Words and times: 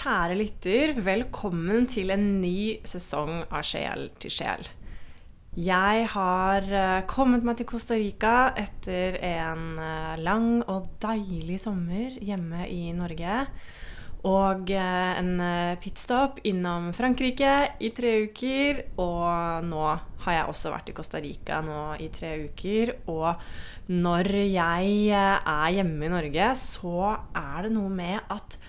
Kjære 0.00 0.32
lytter, 0.32 0.90
velkommen 1.04 1.84
til 1.92 2.08
en 2.14 2.22
ny 2.40 2.78
sesong 2.88 3.42
av 3.52 3.66
Sjel 3.68 4.06
til 4.22 4.32
sjel. 4.32 4.62
Jeg 5.60 6.06
har 6.14 6.64
eh, 6.64 7.02
kommet 7.10 7.44
meg 7.44 7.58
til 7.58 7.68
Costa 7.68 7.98
Rica 8.00 8.54
etter 8.56 9.18
en 9.20 9.74
eh, 9.76 10.22
lang 10.24 10.62
og 10.72 10.86
deilig 11.04 11.58
sommer 11.60 12.16
hjemme 12.16 12.64
i 12.72 12.94
Norge. 12.96 13.42
Og 14.24 14.72
eh, 14.72 15.20
en 15.20 15.44
pitstop 15.84 16.40
innom 16.48 16.94
Frankrike 16.96 17.52
i 17.84 17.92
tre 17.92 18.14
uker. 18.30 18.80
Og 19.04 19.68
nå 19.68 19.84
har 20.24 20.38
jeg 20.38 20.48
også 20.54 20.72
vært 20.78 20.94
i 20.94 20.96
Costa 20.96 21.20
Rica 21.20 21.60
nå 21.66 21.82
i 22.00 22.08
tre 22.08 22.38
uker. 22.48 22.96
Og 23.12 23.92
når 23.92 24.32
jeg 24.48 25.12
er 25.12 25.70
hjemme 25.76 26.08
i 26.08 26.14
Norge, 26.16 26.52
så 26.56 27.18
er 27.36 27.68
det 27.68 27.76
noe 27.76 27.92
med 28.00 28.32
at 28.32 28.62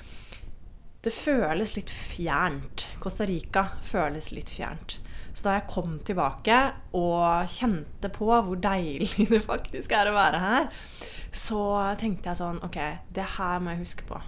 det 1.02 1.14
føles 1.16 1.76
litt 1.78 1.90
fjernt. 1.90 2.86
Costa 3.02 3.26
Rica 3.26 3.66
føles 3.86 4.30
litt 4.36 4.52
fjernt. 4.53 5.00
Så 5.31 5.48
da 5.48 5.56
jeg 5.56 5.70
kom 5.72 5.95
tilbake 6.06 6.58
og 6.98 7.48
kjente 7.50 8.12
på 8.14 8.28
hvor 8.30 8.59
deilig 8.59 9.28
det 9.31 9.42
faktisk 9.45 9.95
er 9.95 10.12
å 10.12 10.17
være 10.17 10.42
her, 10.44 10.70
så 11.31 11.64
tenkte 12.00 12.31
jeg 12.31 12.42
sånn 12.42 12.62
OK, 12.67 12.78
det 13.16 13.28
her 13.38 13.64
må 13.64 13.73
jeg 13.73 13.86
huske 13.86 14.08
på. 14.09 14.20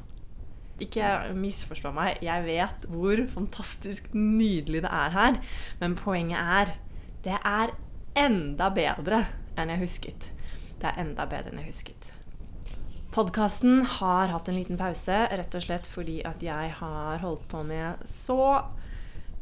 Ikke 0.82 1.10
misforstå 1.38 1.92
meg, 1.94 2.24
jeg 2.26 2.46
vet 2.48 2.88
hvor 2.90 3.22
fantastisk 3.36 4.10
nydelig 4.16 4.82
det 4.88 4.94
er 4.96 5.14
her. 5.14 5.40
Men 5.84 6.00
poenget 6.00 6.40
er 6.40 6.74
det 7.24 7.38
er 7.38 7.76
enda 8.20 8.72
bedre 8.74 9.22
enn 9.60 9.72
jeg 9.76 9.84
husket. 9.84 10.32
Det 10.80 10.90
er 10.90 11.04
enda 11.06 11.28
bedre 11.30 11.54
enn 11.54 11.62
jeg 11.62 11.70
husket. 11.70 12.13
Podkasten 13.14 13.84
har 13.86 14.32
hatt 14.34 14.48
en 14.50 14.56
liten 14.58 14.78
pause, 14.80 15.14
rett 15.30 15.54
og 15.54 15.62
slett 15.62 15.86
fordi 15.86 16.16
at 16.26 16.42
jeg 16.42 16.72
har 16.80 17.20
holdt 17.22 17.44
på 17.52 17.60
med 17.62 18.02
så 18.10 18.64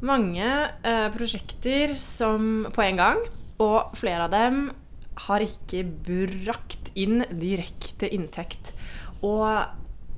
mange 0.03 0.47
eh, 0.83 1.07
prosjekter 1.13 1.93
som 1.95 2.65
på 2.75 2.83
en 2.83 2.99
gang. 2.99 3.21
Og 3.63 3.93
flere 3.95 4.25
av 4.27 4.33
dem 4.33 4.65
har 5.29 5.45
ikke 5.45 5.85
brakt 6.03 6.91
inn 6.99 7.23
direkte 7.31 8.11
inntekt. 8.11 8.73
Og 9.23 9.47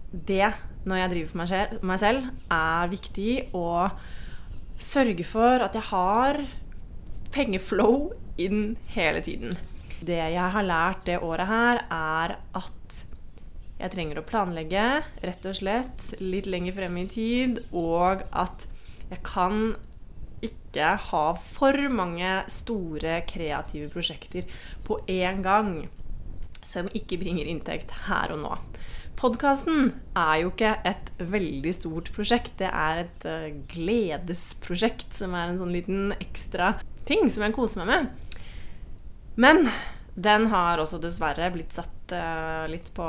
det, 0.10 0.50
når 0.90 1.04
jeg 1.04 1.14
driver 1.14 1.32
for 1.36 1.86
meg 1.92 2.02
selv, 2.08 2.34
er 2.58 2.92
viktig 2.98 3.32
å 3.54 3.70
sørge 4.82 5.30
for 5.30 5.62
at 5.62 5.78
jeg 5.78 5.92
har 5.94 6.42
pengeflow 7.38 8.16
inn 8.42 8.80
hele 8.98 9.22
tiden. 9.22 9.54
Det 10.02 10.24
jeg 10.34 10.54
har 10.58 10.72
lært 10.74 11.06
det 11.06 11.22
året 11.22 11.54
her, 11.54 11.86
er 11.94 12.40
at 12.58 13.04
jeg 13.80 13.94
trenger 13.94 14.20
å 14.22 14.28
planlegge, 14.28 14.86
rett 15.26 15.48
og 15.50 15.58
slett, 15.58 16.06
litt 16.22 16.48
lenger 16.50 16.78
frem 16.78 17.00
i 17.02 17.08
tid, 17.10 17.64
og 17.72 18.24
at 18.30 18.68
jeg 19.10 19.20
kan 19.26 19.76
ikke 20.44 20.94
ha 21.10 21.26
for 21.56 21.78
mange 21.94 22.30
store 22.52 23.22
kreative 23.30 23.90
prosjekter 23.94 24.48
på 24.88 25.00
én 25.12 25.44
gang 25.46 25.76
som 26.64 26.90
ikke 26.96 27.20
bringer 27.22 27.48
inntekt 27.50 27.92
her 28.08 28.34
og 28.34 28.44
nå. 28.44 28.54
Podkasten 29.20 29.92
er 30.18 30.42
jo 30.42 30.52
ikke 30.52 30.74
et 30.90 31.12
veldig 31.22 31.74
stort 31.76 32.10
prosjekt. 32.16 32.56
Det 32.60 32.70
er 32.70 33.04
et 33.04 33.28
uh, 33.30 33.50
gledesprosjekt 33.72 35.14
som 35.16 35.36
er 35.38 35.52
en 35.52 35.60
sånn 35.62 35.74
liten 35.76 36.16
ekstra 36.18 36.74
ting 37.08 37.30
som 37.32 37.46
jeg 37.46 37.56
koser 37.56 37.84
meg 37.84 37.92
med. 37.92 38.40
Men 39.40 39.68
den 40.16 40.50
har 40.52 40.82
også 40.82 41.00
dessverre 41.02 41.52
blitt 41.54 41.76
satt 41.76 41.94
uh, 42.16 42.66
litt 42.72 42.90
på 42.96 43.06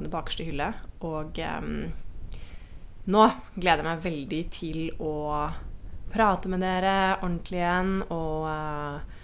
den 0.00 0.10
bakerste 0.12 0.46
hylle. 0.46 0.72
Og 1.04 1.38
um, 1.38 1.90
nå 3.12 3.26
gleder 3.56 3.82
jeg 3.82 3.88
meg 3.88 4.04
veldig 4.06 4.42
til 4.54 4.80
å 5.02 5.14
prate 6.12 6.50
med 6.52 6.60
dere 6.62 6.94
ordentlig 7.22 7.62
igjen 7.62 7.94
og 8.12 8.46
uh, 8.46 9.20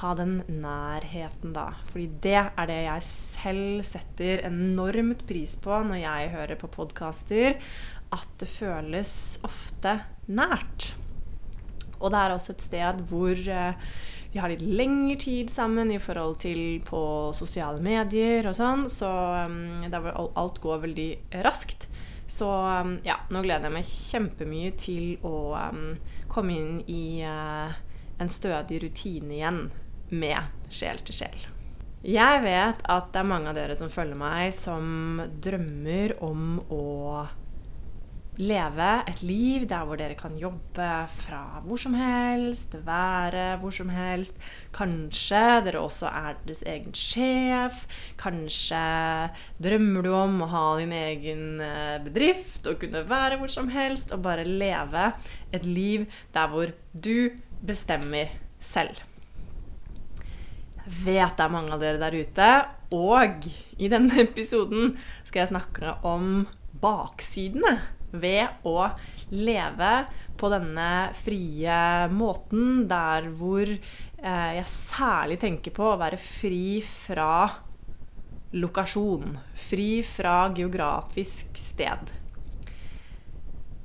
ha 0.00 0.10
den 0.18 0.40
nærheten, 0.50 1.54
da. 1.54 1.68
Fordi 1.92 2.08
det 2.24 2.40
er 2.42 2.70
det 2.70 2.80
jeg 2.88 3.06
selv 3.06 3.84
setter 3.86 4.42
enormt 4.48 5.22
pris 5.28 5.54
på 5.62 5.78
når 5.86 6.02
jeg 6.02 6.32
hører 6.34 6.58
på 6.58 6.72
podkaster. 6.74 7.60
At 8.14 8.34
det 8.42 8.50
føles 8.50 9.14
ofte 9.46 10.00
nært. 10.26 10.92
Og 12.00 12.10
det 12.12 12.20
er 12.20 12.34
også 12.34 12.54
et 12.54 12.66
sted 12.66 13.00
hvor 13.08 13.38
uh, 13.48 13.94
vi 14.34 14.40
har 14.42 14.50
litt 14.50 14.64
lengre 14.66 15.14
tid 15.22 15.50
sammen 15.50 15.92
i 15.94 16.00
forhold 16.02 16.40
til 16.42 16.80
på 16.82 17.00
sosiale 17.38 17.78
medier 17.78 18.48
og 18.50 18.56
sånn, 18.58 18.88
så 18.90 19.10
um, 19.46 19.84
alt 20.34 20.58
går 20.58 20.80
veldig 20.88 21.06
raskt. 21.46 21.86
Så 22.26 22.48
um, 22.50 22.96
ja, 23.06 23.20
nå 23.30 23.44
gleder 23.44 23.68
jeg 23.68 23.76
meg 23.76 23.92
kjempemye 23.92 24.72
til 24.80 25.22
å 25.22 25.54
um, 25.54 25.94
komme 26.26 26.56
inn 26.58 26.82
i 26.90 27.22
uh, 27.22 27.70
en 28.18 28.32
stødig 28.32 28.82
rutine 28.82 29.36
igjen 29.38 29.60
med 30.10 30.66
sjel 30.66 30.98
til 31.06 31.20
sjel. 31.20 31.46
Jeg 32.02 32.42
vet 32.42 32.82
at 32.90 33.14
det 33.14 33.22
er 33.22 33.30
mange 33.30 33.52
av 33.52 33.54
dere 33.54 33.78
som 33.78 33.92
følger 33.92 34.18
meg, 34.18 34.50
som 34.50 35.22
drømmer 35.46 36.18
om 36.26 36.58
å 36.74 36.82
leve 38.40 38.90
et 39.06 39.20
liv 39.22 39.66
der 39.70 39.84
hvor 39.86 39.98
dere 39.98 40.16
kan 40.18 40.34
jobbe 40.38 40.88
fra 41.20 41.60
hvor 41.64 41.78
som 41.78 41.94
helst, 41.94 42.74
være 42.86 43.58
hvor 43.60 43.70
som 43.74 43.92
helst. 43.94 44.38
Kanskje 44.74 45.42
dere 45.66 45.82
også 45.82 46.10
er 46.10 46.40
deres 46.46 46.64
egen 46.66 46.94
sjef. 46.98 47.84
Kanskje 48.18 48.82
drømmer 49.62 50.06
du 50.06 50.12
om 50.18 50.42
å 50.42 50.50
ha 50.50 50.66
din 50.80 50.94
egen 50.96 51.62
eh, 51.62 51.98
bedrift 52.04 52.66
og 52.70 52.80
kunne 52.82 53.04
være 53.08 53.38
hvor 53.38 53.52
som 53.52 53.70
helst 53.74 54.14
og 54.14 54.24
bare 54.26 54.46
leve 54.46 55.12
et 55.54 55.66
liv 55.66 56.08
der 56.34 56.50
hvor 56.50 56.74
du 56.92 57.30
bestemmer 57.64 58.34
selv. 58.58 58.98
Jeg 60.84 61.00
vet 61.06 61.38
det 61.38 61.44
er 61.44 61.52
mange 61.52 61.72
av 61.72 61.80
dere 61.80 61.96
der 61.96 62.12
ute, 62.12 62.48
og 62.92 63.46
i 63.80 63.88
denne 63.88 64.18
episoden 64.26 64.98
skal 65.24 65.44
jeg 65.44 65.54
snakke 65.54 65.94
om 66.04 66.44
baksidene 66.82 67.78
ved 68.20 68.66
å 68.66 68.88
leve 69.34 69.92
på 70.38 70.50
denne 70.52 70.88
frie 71.24 71.78
måten, 72.12 72.84
der 72.90 73.30
hvor 73.38 73.68
eh, 73.68 74.50
jeg 74.58 74.66
særlig 74.70 75.38
tenker 75.42 75.74
på 75.74 75.92
å 75.92 76.00
være 76.00 76.20
fri 76.20 76.80
fra 76.84 77.46
lokasjon. 78.54 79.34
Fri 79.58 79.88
fra 80.06 80.44
geografisk 80.54 81.56
sted. 81.58 82.20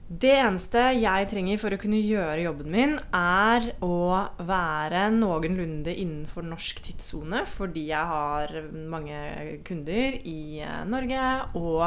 Det 0.09 0.31
eneste 0.41 0.87
jeg 0.97 1.27
trenger 1.29 1.59
for 1.61 1.75
å 1.75 1.77
kunne 1.77 1.99
gjøre 2.01 2.47
jobben 2.47 2.71
min, 2.73 2.95
er 3.13 3.67
å 3.85 4.17
være 4.41 5.03
noenlunde 5.13 5.93
innenfor 5.93 6.47
norsk 6.49 6.81
tidssone, 6.87 7.43
fordi 7.45 7.83
jeg 7.91 8.09
har 8.09 8.55
mange 8.89 9.19
kunder 9.67 10.17
i 10.25 10.63
eh, 10.65 10.81
Norge 10.89 11.29
og 11.59 11.85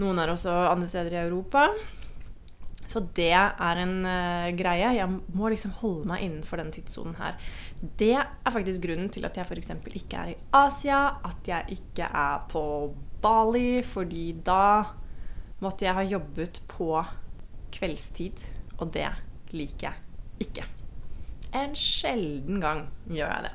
noen 0.00 0.20
er 0.22 0.32
også 0.32 0.52
andre 0.70 0.88
steder 0.88 1.16
i 1.16 1.24
Europa. 1.26 1.66
Så 2.92 3.00
det 3.16 3.30
er 3.32 3.80
en 3.80 3.94
uh, 4.04 4.50
greie. 4.56 4.90
Jeg 4.98 5.08
må 5.08 5.48
liksom 5.52 5.72
holde 5.80 6.08
meg 6.10 6.24
innenfor 6.26 6.60
den 6.60 6.72
tidssonen 6.74 7.16
her. 7.16 7.38
Det 7.80 8.14
er 8.18 8.52
faktisk 8.52 8.84
grunnen 8.84 9.08
til 9.12 9.24
at 9.28 9.38
jeg 9.38 9.48
f.eks. 9.48 9.72
ikke 9.94 10.24
er 10.24 10.32
i 10.34 10.38
Asia, 10.58 11.00
at 11.24 11.48
jeg 11.48 11.78
ikke 11.78 12.08
er 12.08 12.44
på 12.52 12.64
Bali, 13.22 13.82
fordi 13.86 14.32
da 14.44 14.92
måtte 15.62 15.86
jeg 15.86 15.96
ha 15.96 16.04
jobbet 16.04 16.62
på 16.68 16.90
kveldstid, 17.72 18.42
og 18.78 18.92
det 18.94 19.08
liker 19.54 19.88
jeg 19.88 20.48
ikke. 20.48 20.66
En 21.54 21.76
sjelden 21.76 22.60
gang 22.60 22.86
gjør 23.06 23.30
jeg 23.30 23.46
det, 23.46 23.54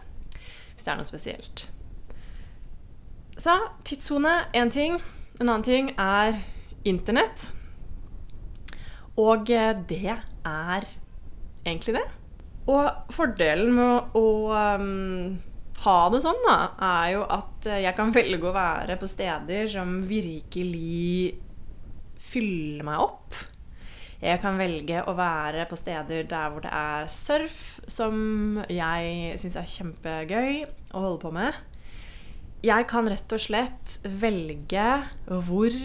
hvis 0.73 0.85
det 0.85 0.93
er 0.93 0.99
noe 1.01 1.09
spesielt. 1.09 1.67
Så 3.37 3.53
tidssone 3.85 4.33
én 4.57 4.71
ting. 4.73 4.97
En 5.37 5.45
annen 5.45 5.65
ting 5.65 5.91
er 6.01 6.39
Internett. 6.87 7.51
Og 9.21 9.49
eh, 9.53 9.73
det 9.89 10.15
er 10.15 10.87
egentlig 11.65 11.97
det. 11.97 12.05
Og 12.67 13.13
fordelen 13.13 13.69
med 13.75 14.17
å 14.17 14.23
um, 14.81 15.35
ha 15.83 15.97
det 16.11 16.23
sånn, 16.23 16.41
da, 16.47 16.57
er 16.89 17.11
jo 17.13 17.21
at 17.37 17.69
eh, 17.69 17.83
jeg 17.85 17.95
kan 17.99 18.15
velge 18.15 18.49
å 18.49 18.55
være 18.55 18.97
på 18.97 19.09
steder 19.09 19.69
som 19.71 19.99
virkelig 20.09 21.37
fyller 22.27 22.89
meg 22.89 23.05
opp. 23.05 23.37
Jeg 24.17 24.41
kan 24.41 24.57
velge 24.57 25.03
å 25.05 25.13
være 25.13 25.67
på 25.69 25.77
steder 25.77 26.25
der 26.25 26.49
hvor 26.49 26.65
det 26.65 26.73
er 26.73 27.09
surf, 27.13 27.77
som 27.85 28.57
jeg 28.73 29.37
syns 29.37 29.59
er 29.61 29.73
kjempegøy 29.75 30.63
å 30.97 31.03
holde 31.03 31.21
på 31.21 31.33
med. 31.35 31.53
Jeg 32.65 32.87
kan 32.89 33.05
rett 33.09 33.33
og 33.35 33.41
slett 33.41 33.97
velge 34.21 34.85
hvor 35.27 35.75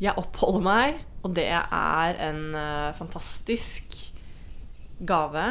jeg 0.00 0.16
oppholder 0.16 0.62
meg, 0.64 1.02
og 1.20 1.34
det 1.36 1.50
er 1.52 2.20
en 2.24 2.40
uh, 2.56 2.96
fantastisk 2.96 3.98
gave. 5.04 5.44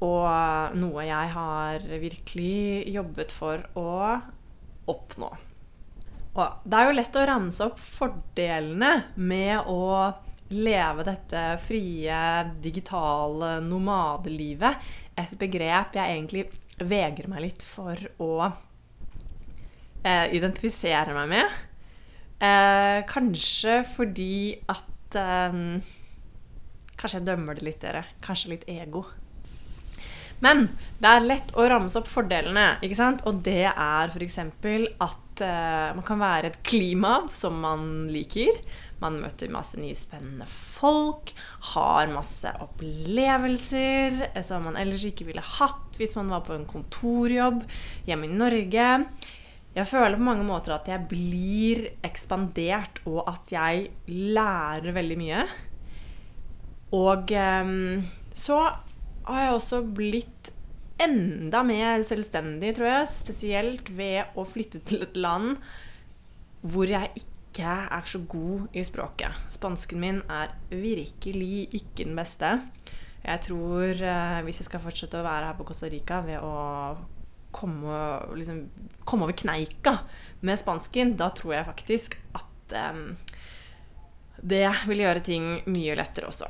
Og 0.00 0.78
noe 0.80 1.04
jeg 1.04 1.32
har 1.34 1.84
virkelig 2.00 2.88
jobbet 2.88 3.34
for 3.36 3.66
å 3.76 3.90
oppnå. 4.88 5.28
Og 6.30 6.64
det 6.64 6.78
er 6.78 6.88
jo 6.88 6.96
lett 6.96 7.18
å 7.20 7.26
ramse 7.28 7.66
opp 7.66 7.82
fordelene 7.84 8.94
med 9.20 9.68
å 9.68 9.82
leve 10.56 11.04
dette 11.06 11.44
frie, 11.62 12.22
digitale 12.62 13.58
nomadelivet. 13.66 14.80
Et 15.20 15.36
begrep 15.38 16.00
jeg 16.00 16.16
egentlig 16.16 16.46
vegrer 16.80 17.28
meg 17.28 17.44
litt 17.44 17.66
for 17.66 18.00
å 18.24 18.32
eh, 20.02 20.26
identifisere 20.36 21.14
meg 21.16 21.32
med. 21.32 21.56
Eh, 22.40 23.00
kanskje 23.10 23.82
fordi 23.96 24.34
at 24.72 25.18
eh, 25.20 25.64
Kanskje 27.00 27.22
jeg 27.22 27.28
dømmer 27.30 27.56
det 27.56 27.64
litt, 27.64 27.78
dere. 27.80 28.02
Kanskje 28.20 28.50
litt 28.50 28.66
ego. 28.68 29.06
Men 30.44 30.66
det 31.00 31.08
er 31.08 31.24
lett 31.24 31.52
å 31.56 31.64
ramse 31.68 31.96
opp 32.00 32.08
fordelene, 32.08 32.74
ikke 32.84 32.96
sant? 32.98 33.24
og 33.28 33.42
det 33.44 33.70
er 33.70 34.12
f.eks. 34.12 34.38
at 34.40 35.42
uh, 35.44 35.90
man 35.96 36.04
kan 36.06 36.20
være 36.20 36.50
et 36.50 36.60
klima 36.64 37.14
som 37.36 37.58
man 37.60 38.08
liker. 38.12 38.60
Man 39.00 39.18
møter 39.20 39.52
masse 39.52 39.80
nye 39.80 39.96
spennende 39.96 40.48
folk, 40.48 41.32
har 41.72 42.12
masse 42.12 42.52
opplevelser 42.64 44.26
som 44.44 44.68
man 44.68 44.80
ellers 44.80 45.06
ikke 45.08 45.28
ville 45.28 45.44
hatt 45.44 45.96
hvis 46.00 46.16
man 46.20 46.32
var 46.32 46.44
på 46.44 46.56
en 46.56 46.68
kontorjobb 46.68 47.62
hjemme 48.08 48.28
i 48.28 48.40
Norge. 48.40 48.88
Jeg 49.70 49.86
føler 49.86 50.18
på 50.18 50.26
mange 50.26 50.44
måter 50.46 50.74
at 50.74 50.88
jeg 50.90 51.06
blir 51.10 51.84
ekspandert, 52.06 53.02
og 53.06 53.22
at 53.30 53.52
jeg 53.54 53.90
lærer 54.10 54.96
veldig 54.96 55.18
mye. 55.20 55.44
Og 56.98 57.30
um, 57.38 58.00
så 58.34 58.58
har 59.28 59.44
jeg 59.44 59.52
også 59.54 59.82
blitt 59.94 60.50
enda 61.00 61.62
mer 61.66 62.02
selvstendig, 62.06 62.74
tror 62.76 62.90
jeg. 62.90 63.10
Spesielt 63.12 63.92
ved 63.96 64.34
å 64.38 64.46
flytte 64.48 64.82
til 64.86 65.06
et 65.06 65.16
land 65.16 65.54
hvor 66.60 66.90
jeg 66.90 67.12
ikke 67.16 67.76
er 67.94 68.10
så 68.10 68.20
god 68.30 68.74
i 68.76 68.82
språket. 68.84 69.38
Spansken 69.54 70.02
min 70.02 70.20
er 70.26 70.52
virkelig 70.70 71.68
ikke 71.70 72.04
den 72.04 72.18
beste. 72.18 72.58
Jeg 73.20 73.44
tror 73.46 74.02
eh, 74.02 74.42
hvis 74.44 74.60
jeg 74.62 74.68
skal 74.68 74.82
fortsette 74.82 75.20
å 75.20 75.24
være 75.24 75.50
her 75.50 75.56
på 75.58 75.66
Costa 75.68 75.88
Rica 75.92 76.20
ved 76.24 76.40
å 76.44 76.52
komme, 77.50 78.00
liksom, 78.38 78.64
komme 79.04 79.26
over 79.26 79.36
kneika 79.36 79.98
med 80.46 80.60
spansken, 80.60 81.16
da 81.18 81.30
tror 81.34 81.56
jeg 81.56 81.68
faktisk 81.70 82.16
at 82.38 82.76
um, 82.92 83.16
det 84.40 84.68
vil 84.88 85.02
gjøre 85.02 85.24
ting 85.26 85.48
mye 85.68 85.96
lettere 85.98 86.30
også. 86.30 86.48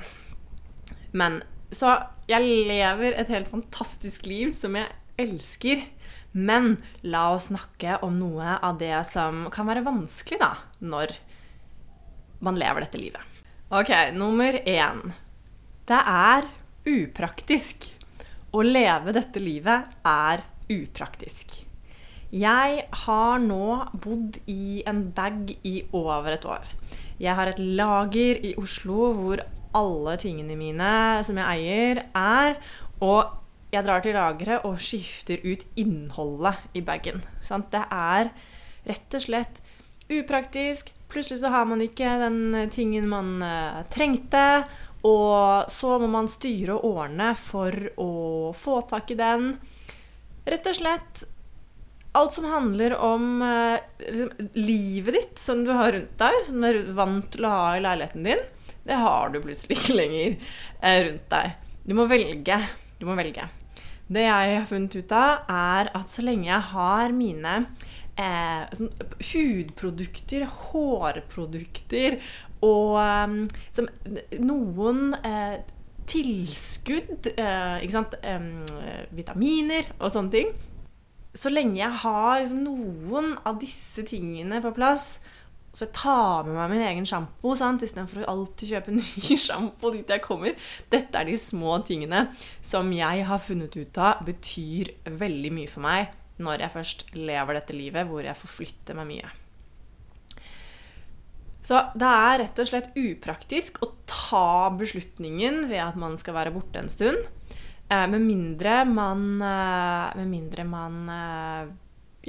Men 1.17 1.41
så 1.75 1.97
jeg 2.31 2.43
lever 2.69 3.15
et 3.15 3.31
helt 3.31 3.51
fantastisk 3.51 4.27
liv 4.27 4.53
som 4.55 4.77
jeg 4.79 4.91
elsker. 5.21 5.85
Men 6.33 6.77
la 7.03 7.25
oss 7.35 7.49
snakke 7.51 7.99
om 8.07 8.19
noe 8.21 8.57
av 8.63 8.79
det 8.79 8.95
som 9.11 9.49
kan 9.51 9.67
være 9.67 9.83
vanskelig, 9.87 10.39
da, 10.39 10.53
når 10.79 11.17
man 12.45 12.59
lever 12.59 12.87
dette 12.87 13.01
livet. 13.01 13.27
Ok, 13.71 13.91
nummer 14.15 14.55
én. 14.67 15.13
Det 15.87 15.99
er 15.99 16.47
upraktisk. 16.91 17.91
Å 18.51 18.63
leve 18.67 19.15
dette 19.15 19.43
livet 19.43 19.91
er 20.07 20.43
upraktisk. 20.71 21.65
Jeg 22.31 22.85
har 23.07 23.41
nå 23.43 23.65
bodd 23.99 24.39
i 24.47 24.85
en 24.87 25.09
bag 25.15 25.51
i 25.67 25.81
over 25.91 26.37
et 26.37 26.45
år. 26.47 26.69
Jeg 27.19 27.35
har 27.35 27.51
et 27.51 27.59
lager 27.59 28.39
i 28.47 28.55
Oslo 28.61 29.11
hvor 29.17 29.43
alle 29.77 30.15
tingene 30.23 30.55
mine 30.59 30.93
som 31.27 31.41
jeg 31.41 31.59
eier, 31.59 32.05
er. 32.15 32.55
Og 33.03 33.35
jeg 33.75 33.87
drar 33.87 34.03
til 34.03 34.15
lageret 34.15 34.65
og 34.67 34.79
skifter 34.83 35.43
ut 35.43 35.67
innholdet 35.79 36.63
i 36.75 36.83
bagen. 36.87 37.23
Det 37.43 37.83
er 37.83 38.31
rett 38.87 39.19
og 39.19 39.27
slett 39.27 39.61
upraktisk. 40.11 40.95
Plutselig 41.11 41.43
så 41.43 41.51
har 41.51 41.67
man 41.67 41.83
ikke 41.83 42.15
den 42.23 42.71
tingen 42.71 43.11
man 43.11 43.43
uh, 43.43 43.83
trengte. 43.91 44.63
Og 45.07 45.71
så 45.73 45.97
må 45.99 46.11
man 46.13 46.29
styre 46.29 46.77
og 46.77 47.03
ordne 47.03 47.33
for 47.39 47.75
å 47.99 48.11
få 48.55 48.81
tak 48.91 49.15
i 49.15 49.19
den. 49.19 49.55
Rett 50.49 50.71
og 50.71 50.79
slett 50.79 51.27
alt 52.17 52.33
som 52.35 52.47
handler 52.51 52.97
om 52.99 53.43
uh, 53.45 53.77
livet 54.57 55.15
ditt 55.15 55.39
som 55.39 55.61
du 55.67 55.71
har 55.77 55.93
rundt 55.95 56.17
deg, 56.19 56.41
som 56.49 56.65
du 56.65 56.71
er 56.71 56.81
vant 56.97 57.29
til 57.31 57.47
å 57.47 57.53
ha 57.53 57.69
i 57.77 57.85
leiligheten 57.85 58.27
din 58.27 58.43
det 58.91 58.99
har 58.99 59.31
du 59.31 59.41
plutselig 59.45 59.77
ikke 59.79 59.97
lenger 59.99 60.37
eh, 60.81 61.01
rundt 61.07 61.33
deg. 61.33 61.57
Du 61.85 61.97
må 61.99 62.07
velge. 62.11 62.59
Du 63.01 63.07
må 63.09 63.17
velge. 63.19 63.47
Det 64.11 64.25
jeg 64.27 64.55
har 64.57 64.69
funnet 64.69 64.97
ut 64.97 65.13
av, 65.15 65.45
er 65.47 65.91
at 65.95 66.13
så 66.13 66.25
lenge 66.27 66.49
jeg 66.49 66.69
har 66.73 67.15
mine 67.15 67.57
eh, 68.19 68.65
sånn, 68.75 68.91
hudprodukter, 69.31 70.47
hårprodukter 70.71 72.19
og 72.67 72.97
eh, 73.05 73.85
noen 74.43 75.05
eh, 75.23 75.61
tilskudd, 76.09 77.33
eh, 77.37 77.83
ikke 77.85 77.97
sant, 77.97 78.17
vitaminer 79.15 79.91
og 79.99 80.11
sånne 80.13 80.33
ting 80.35 80.51
Så 81.37 81.53
lenge 81.53 81.79
jeg 81.79 82.01
har 82.03 82.41
liksom, 82.41 82.65
noen 82.65 83.35
av 83.47 83.61
disse 83.61 84.03
tingene 84.07 84.59
på 84.65 84.73
plass, 84.75 85.21
så 85.71 85.85
jeg 85.87 85.95
tar 85.95 86.49
med 86.49 86.57
meg 86.57 86.73
min 86.73 86.83
egen 86.83 87.07
sjampo 87.07 87.53
istedenfor 87.55 88.25
å 88.25 88.31
alltid 88.33 88.73
kjøpe 88.73 88.95
ny 88.97 89.37
sjampo 89.39 89.93
dit 89.95 90.09
jeg 90.11 90.25
kommer. 90.25 90.57
Dette 90.91 91.21
er 91.21 91.31
de 91.31 91.37
små 91.39 91.79
tingene 91.87 92.27
som 92.59 92.91
jeg 92.95 93.27
har 93.29 93.45
funnet 93.45 93.77
ut 93.79 94.01
av 94.03 94.25
betyr 94.27 94.91
veldig 95.07 95.55
mye 95.55 95.71
for 95.71 95.87
meg 95.87 96.17
når 96.41 96.65
jeg 96.65 96.75
først 96.75 97.07
lever 97.15 97.61
dette 97.61 97.77
livet 97.77 98.09
hvor 98.09 98.25
jeg 98.25 98.39
forflytter 98.43 98.99
meg 98.99 99.11
mye. 99.13 99.31
Så 101.63 101.81
det 101.99 102.09
er 102.09 102.39
rett 102.41 102.63
og 102.63 102.71
slett 102.71 102.95
upraktisk 102.97 103.83
å 103.85 103.91
ta 104.09 104.71
beslutningen 104.81 105.67
ved 105.69 105.83
at 105.85 105.99
man 106.01 106.17
skal 106.21 106.39
være 106.39 106.55
borte 106.55 106.81
en 106.81 106.93
stund. 106.93 107.29
Eh, 107.91 108.07
med 108.09 108.23
mindre 108.23 108.85
man, 108.89 109.43
eh, 109.43 110.17
med 110.17 110.31
mindre 110.31 110.65
man 110.65 110.97
eh, 111.13 111.71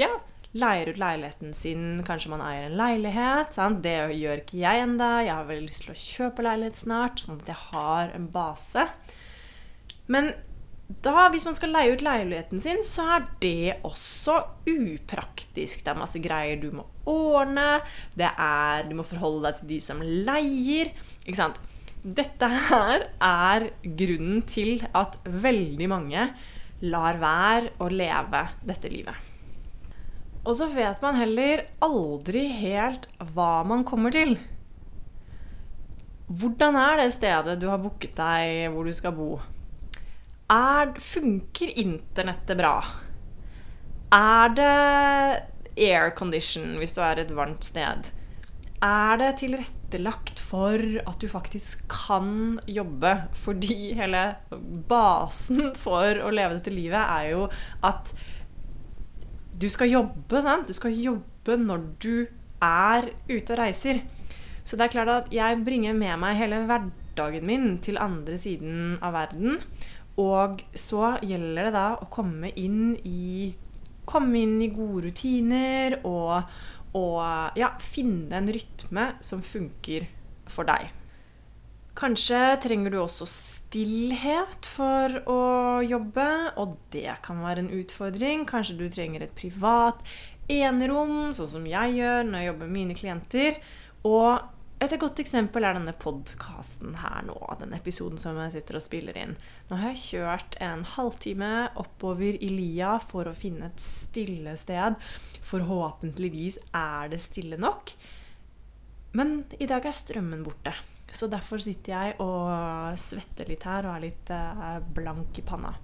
ja, 0.02 0.12
leier 0.52 0.92
ut 0.92 1.00
leiligheten 1.00 1.54
sin. 1.56 2.04
Kanskje 2.08 2.34
man 2.34 2.44
eier 2.44 2.68
en 2.68 2.78
leilighet. 2.80 3.54
Sant? 3.56 3.84
Det 3.86 3.96
gjør 4.18 4.44
ikke 4.44 4.60
jeg 4.66 4.84
enda. 4.84 5.14
Jeg 5.24 5.36
har 5.36 5.48
veldig 5.48 5.70
lyst 5.70 5.86
til 5.86 5.96
å 5.96 6.02
kjøpe 6.02 6.48
leilighet 6.48 6.82
snart, 6.82 7.24
sånn 7.24 7.40
at 7.40 7.52
jeg 7.54 7.62
har 7.72 8.16
en 8.18 8.28
base. 8.34 8.88
Men 10.12 10.34
da, 11.06 11.30
hvis 11.32 11.46
man 11.48 11.56
skal 11.56 11.72
leie 11.76 11.96
ut 11.96 12.04
leiligheten 12.04 12.62
sin, 12.64 12.82
så 12.84 13.06
er 13.16 13.26
det 13.44 13.80
også 13.88 14.38
upraktisk. 14.68 15.84
Det 15.86 15.92
er 15.94 16.00
masse 16.00 16.22
greier 16.24 16.60
du 16.60 16.72
må 16.76 16.86
ordne. 17.10 17.80
Det 18.18 18.28
er, 18.28 18.88
du 18.90 18.96
må 18.98 19.06
forholde 19.08 19.46
deg 19.48 19.60
til 19.60 19.72
de 19.76 19.80
som 19.86 20.02
leier. 20.02 20.92
Ikke 21.24 21.40
sant? 21.40 21.62
Dette 22.02 22.48
her 22.50 23.06
er 23.22 23.68
grunnen 23.86 24.42
til 24.50 24.82
at 24.98 25.20
veldig 25.22 25.90
mange 25.92 26.26
lar 26.82 27.20
være 27.22 27.76
å 27.78 27.92
leve 27.94 28.46
dette 28.66 28.90
livet. 28.90 29.28
Og 30.42 30.56
så 30.58 30.66
vet 30.74 31.04
man 31.06 31.20
heller 31.20 31.68
aldri 31.86 32.48
helt 32.58 33.06
hva 33.36 33.62
man 33.70 33.86
kommer 33.86 34.14
til. 34.14 34.40
Hvordan 36.32 36.78
er 36.80 37.04
det 37.04 37.12
stedet 37.14 37.60
du 37.62 37.68
har 37.70 37.82
booket 37.84 38.16
deg 38.18 38.72
hvor 38.74 38.88
du 38.88 38.96
skal 38.98 39.14
bo? 39.14 39.36
Er, 40.52 40.92
funker 41.00 41.72
internettet 41.80 42.60
bra? 42.60 42.76
Er 44.12 44.52
det 44.58 44.72
aircondition 45.80 46.76
hvis 46.82 46.98
du 46.98 47.00
er 47.06 47.22
et 47.24 47.32
varmt 47.32 47.64
sted? 47.64 48.10
Er 48.82 49.20
det 49.22 49.30
tilrettelagt 49.40 50.42
for 50.42 50.82
at 51.06 51.22
du 51.22 51.30
faktisk 51.32 51.86
kan 51.92 52.60
jobbe? 52.68 53.14
Fordi 53.38 53.94
hele 53.96 54.26
basen 54.90 55.72
for 55.80 56.20
å 56.20 56.34
leve 56.34 56.58
dette 56.58 56.74
livet 56.74 57.00
er 57.00 57.30
jo 57.32 57.46
at 57.88 58.12
du 59.62 59.70
skal 59.70 59.92
jobbe, 59.94 60.42
sant? 60.42 60.68
Du 60.68 60.76
skal 60.76 60.98
jobbe 60.98 61.56
når 61.62 61.86
du 62.02 62.16
er 62.66 63.12
ute 63.30 63.54
og 63.54 63.60
reiser. 63.62 64.02
Så 64.66 64.76
det 64.76 64.88
er 64.88 64.96
klart 64.98 65.14
at 65.14 65.32
jeg 65.34 65.64
bringer 65.64 65.96
med 65.98 66.18
meg 66.22 66.40
hele 66.40 66.64
hverdagen 66.68 67.46
min 67.48 67.76
til 67.86 68.02
andre 68.02 68.38
siden 68.42 68.98
av 69.00 69.16
verden. 69.16 69.62
Og 70.20 70.64
så 70.76 71.16
gjelder 71.24 71.70
det 71.70 71.76
da 71.76 71.88
å 72.02 72.10
komme 72.12 72.52
inn 72.60 72.96
i 73.08 73.52
Komme 74.12 74.42
inn 74.42 74.58
i 74.66 74.68
gode 74.74 75.06
rutiner 75.06 75.94
og, 76.10 76.50
og 76.98 77.56
ja, 77.56 77.70
finne 77.80 78.34
en 78.42 78.50
rytme 78.52 79.06
som 79.24 79.44
funker 79.46 80.08
for 80.52 80.68
deg. 80.68 80.90
Kanskje 81.96 82.40
trenger 82.64 82.92
du 82.92 82.98
også 83.00 83.28
stillhet 83.30 84.68
for 84.68 85.16
å 85.30 85.40
jobbe, 85.86 86.28
og 86.60 86.76
det 86.92 87.14
kan 87.24 87.44
være 87.46 87.66
en 87.66 87.74
utfordring. 87.78 88.44
Kanskje 88.50 88.80
du 88.82 88.88
trenger 88.92 89.24
et 89.24 89.36
privat 89.38 90.02
enerom, 90.52 91.32
sånn 91.38 91.52
som 91.54 91.70
jeg 91.70 92.00
gjør 92.00 92.26
når 92.28 92.40
jeg 92.40 92.50
jobber 92.50 92.72
med 92.72 92.78
mine 92.80 92.98
klienter. 92.98 93.62
Og 94.08 94.42
et 94.82 94.94
godt 94.98 95.20
eksempel 95.22 95.66
er 95.66 95.76
denne 95.78 95.94
podkasten 95.94 96.96
her 97.04 97.22
nå, 97.28 97.36
den 97.60 97.76
episoden 97.78 98.18
som 98.22 98.40
jeg 98.42 98.56
sitter 98.56 98.80
og 98.80 98.82
spiller 98.82 99.20
inn. 99.22 99.36
Nå 99.70 99.78
har 99.78 99.94
jeg 99.94 100.02
kjørt 100.02 100.58
en 100.64 100.82
halvtime 100.96 101.52
oppover 101.82 102.40
i 102.42 102.50
lia 102.50 102.96
for 103.04 103.30
å 103.30 103.36
finne 103.38 103.70
et 103.70 103.84
stille 103.84 104.56
sted. 104.58 104.98
Forhåpentligvis 105.46 106.58
er 106.74 107.14
det 107.14 107.22
stille 107.22 107.62
nok. 107.62 107.94
Men 109.14 109.44
i 109.60 109.70
dag 109.70 109.86
er 109.86 109.94
strømmen 109.94 110.42
borte. 110.48 110.74
Så 111.12 111.28
derfor 111.30 111.62
sitter 111.62 111.94
jeg 111.94 112.20
og 112.24 112.98
svetter 112.98 113.50
litt 113.52 113.66
her 113.68 113.86
og 113.86 113.98
er 113.98 114.06
litt 114.08 114.30
eh, 114.34 114.78
blank 114.96 115.38
i 115.38 115.46
panna. 115.46 115.76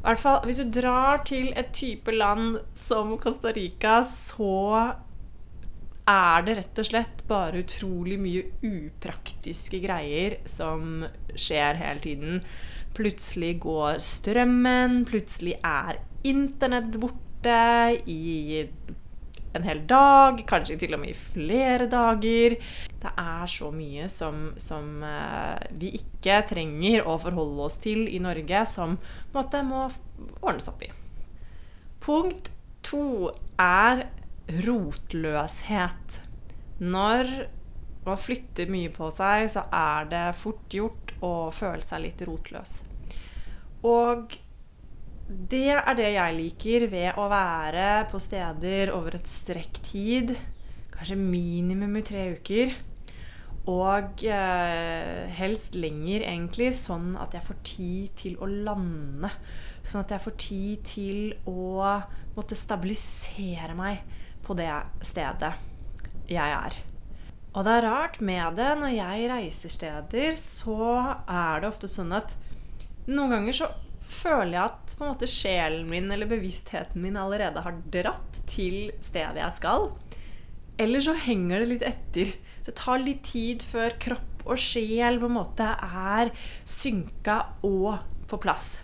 I 0.00 0.02
hvert 0.04 0.20
fall, 0.20 0.40
Hvis 0.46 0.62
du 0.62 0.70
drar 0.80 1.24
til 1.28 1.50
et 1.56 1.74
type 1.76 2.12
land 2.12 2.60
som 2.78 3.16
Costa 3.20 3.50
Rica, 3.52 4.00
så 4.04 4.94
er 6.08 6.46
det 6.46 6.56
rett 6.58 6.80
og 6.82 6.88
slett 6.88 7.22
bare 7.28 7.62
utrolig 7.64 8.16
mye 8.20 8.46
upraktiske 8.66 9.82
greier 9.84 10.38
som 10.48 11.04
skjer 11.34 11.78
hele 11.80 12.04
tiden. 12.04 12.40
Plutselig 12.96 13.56
går 13.62 14.00
strømmen, 14.04 15.04
plutselig 15.08 15.58
er 15.64 16.00
internett 16.26 16.96
borte 17.00 17.60
i 18.10 18.66
en 19.50 19.66
hel 19.66 19.80
dag, 19.90 20.38
kanskje 20.46 20.76
til 20.78 20.94
og 20.94 21.02
med 21.02 21.12
i 21.12 21.18
flere 21.18 21.88
dager. 21.90 22.54
Det 23.02 23.12
er 23.18 23.50
så 23.50 23.70
mye 23.74 24.06
som, 24.12 24.52
som 24.60 25.02
uh, 25.02 25.58
vi 25.80 25.90
ikke 25.98 26.40
trenger 26.52 27.08
å 27.08 27.16
forholde 27.22 27.66
oss 27.66 27.80
til 27.82 28.06
i 28.06 28.20
Norge, 28.22 28.62
som 28.70 28.96
måte, 29.34 29.64
må 29.66 29.88
ordnes 30.40 30.70
opp 30.70 30.84
i. 30.86 30.92
Punkt 32.00 32.52
to 32.86 33.30
er 33.60 34.06
rotløshet. 34.66 36.20
Når 36.80 37.32
man 38.06 38.20
flytter 38.20 38.70
mye 38.72 38.90
på 38.92 39.10
seg, 39.12 39.48
så 39.52 39.66
er 39.74 40.08
det 40.10 40.26
fort 40.40 40.72
gjort 40.72 41.14
å 41.24 41.50
føle 41.54 41.84
seg 41.84 42.06
litt 42.06 42.22
rotløs. 42.26 42.80
Og 43.86 44.36
det 45.30 45.68
er 45.76 45.96
det 45.96 46.12
jeg 46.16 46.36
liker 46.36 46.86
ved 46.90 47.18
å 47.20 47.28
være 47.30 47.88
på 48.10 48.20
steder 48.22 48.90
over 48.96 49.18
et 49.20 49.28
strekk 49.30 49.82
tid. 49.86 50.32
Kanskje 50.90 51.18
minimum 51.20 52.00
i 52.00 52.06
tre 52.06 52.30
uker. 52.38 52.72
Og 53.70 54.24
eh, 54.24 55.28
helst 55.36 55.76
lenger, 55.78 56.24
egentlig, 56.24 56.72
sånn 56.74 57.12
at 57.20 57.36
jeg 57.36 57.46
får 57.46 57.58
tid 57.68 58.16
til 58.18 58.40
å 58.40 58.48
lande. 58.48 59.30
Sånn 59.84 60.02
at 60.02 60.16
jeg 60.16 60.24
får 60.24 60.36
tid 60.40 60.88
til 60.88 61.20
å 61.48 61.84
måtte 62.34 62.58
stabilisere 62.58 63.76
meg 63.78 64.02
på 64.46 64.56
det 64.58 64.70
stedet 65.06 65.52
jeg 66.30 66.54
er. 66.54 66.78
Og 67.50 67.66
det 67.66 67.76
er 67.76 67.86
rart 67.88 68.20
med 68.22 68.58
det. 68.58 68.70
Når 68.78 68.92
jeg 68.94 69.30
reiser 69.32 69.72
steder, 69.72 70.36
så 70.38 70.90
er 71.26 71.62
det 71.62 71.70
ofte 71.70 71.90
sånn 71.90 72.14
at 72.14 72.36
noen 73.10 73.34
ganger 73.34 73.56
så 73.56 73.70
føler 74.10 74.54
jeg 74.54 74.62
at 74.64 74.94
på 74.96 75.04
en 75.04 75.12
måte 75.12 75.30
sjelen 75.30 75.88
min 75.90 76.10
eller 76.12 76.30
bevisstheten 76.30 77.02
min 77.02 77.18
allerede 77.18 77.62
har 77.64 77.78
dratt 77.94 78.40
til 78.50 78.92
stedet 79.02 79.42
jeg 79.42 79.58
skal. 79.58 79.90
Eller 80.80 81.02
så 81.04 81.14
henger 81.26 81.62
det 81.62 81.70
litt 81.74 81.86
etter. 81.86 82.34
Det 82.66 82.76
tar 82.78 83.02
litt 83.02 83.24
tid 83.26 83.64
før 83.66 83.96
kropp 84.02 84.46
og 84.46 84.60
sjel 84.60 85.18
på 85.20 85.28
en 85.28 85.36
måte 85.36 85.66
er 85.66 86.30
synka 86.68 87.42
og 87.66 87.98
på 88.30 88.38
plass. 88.40 88.78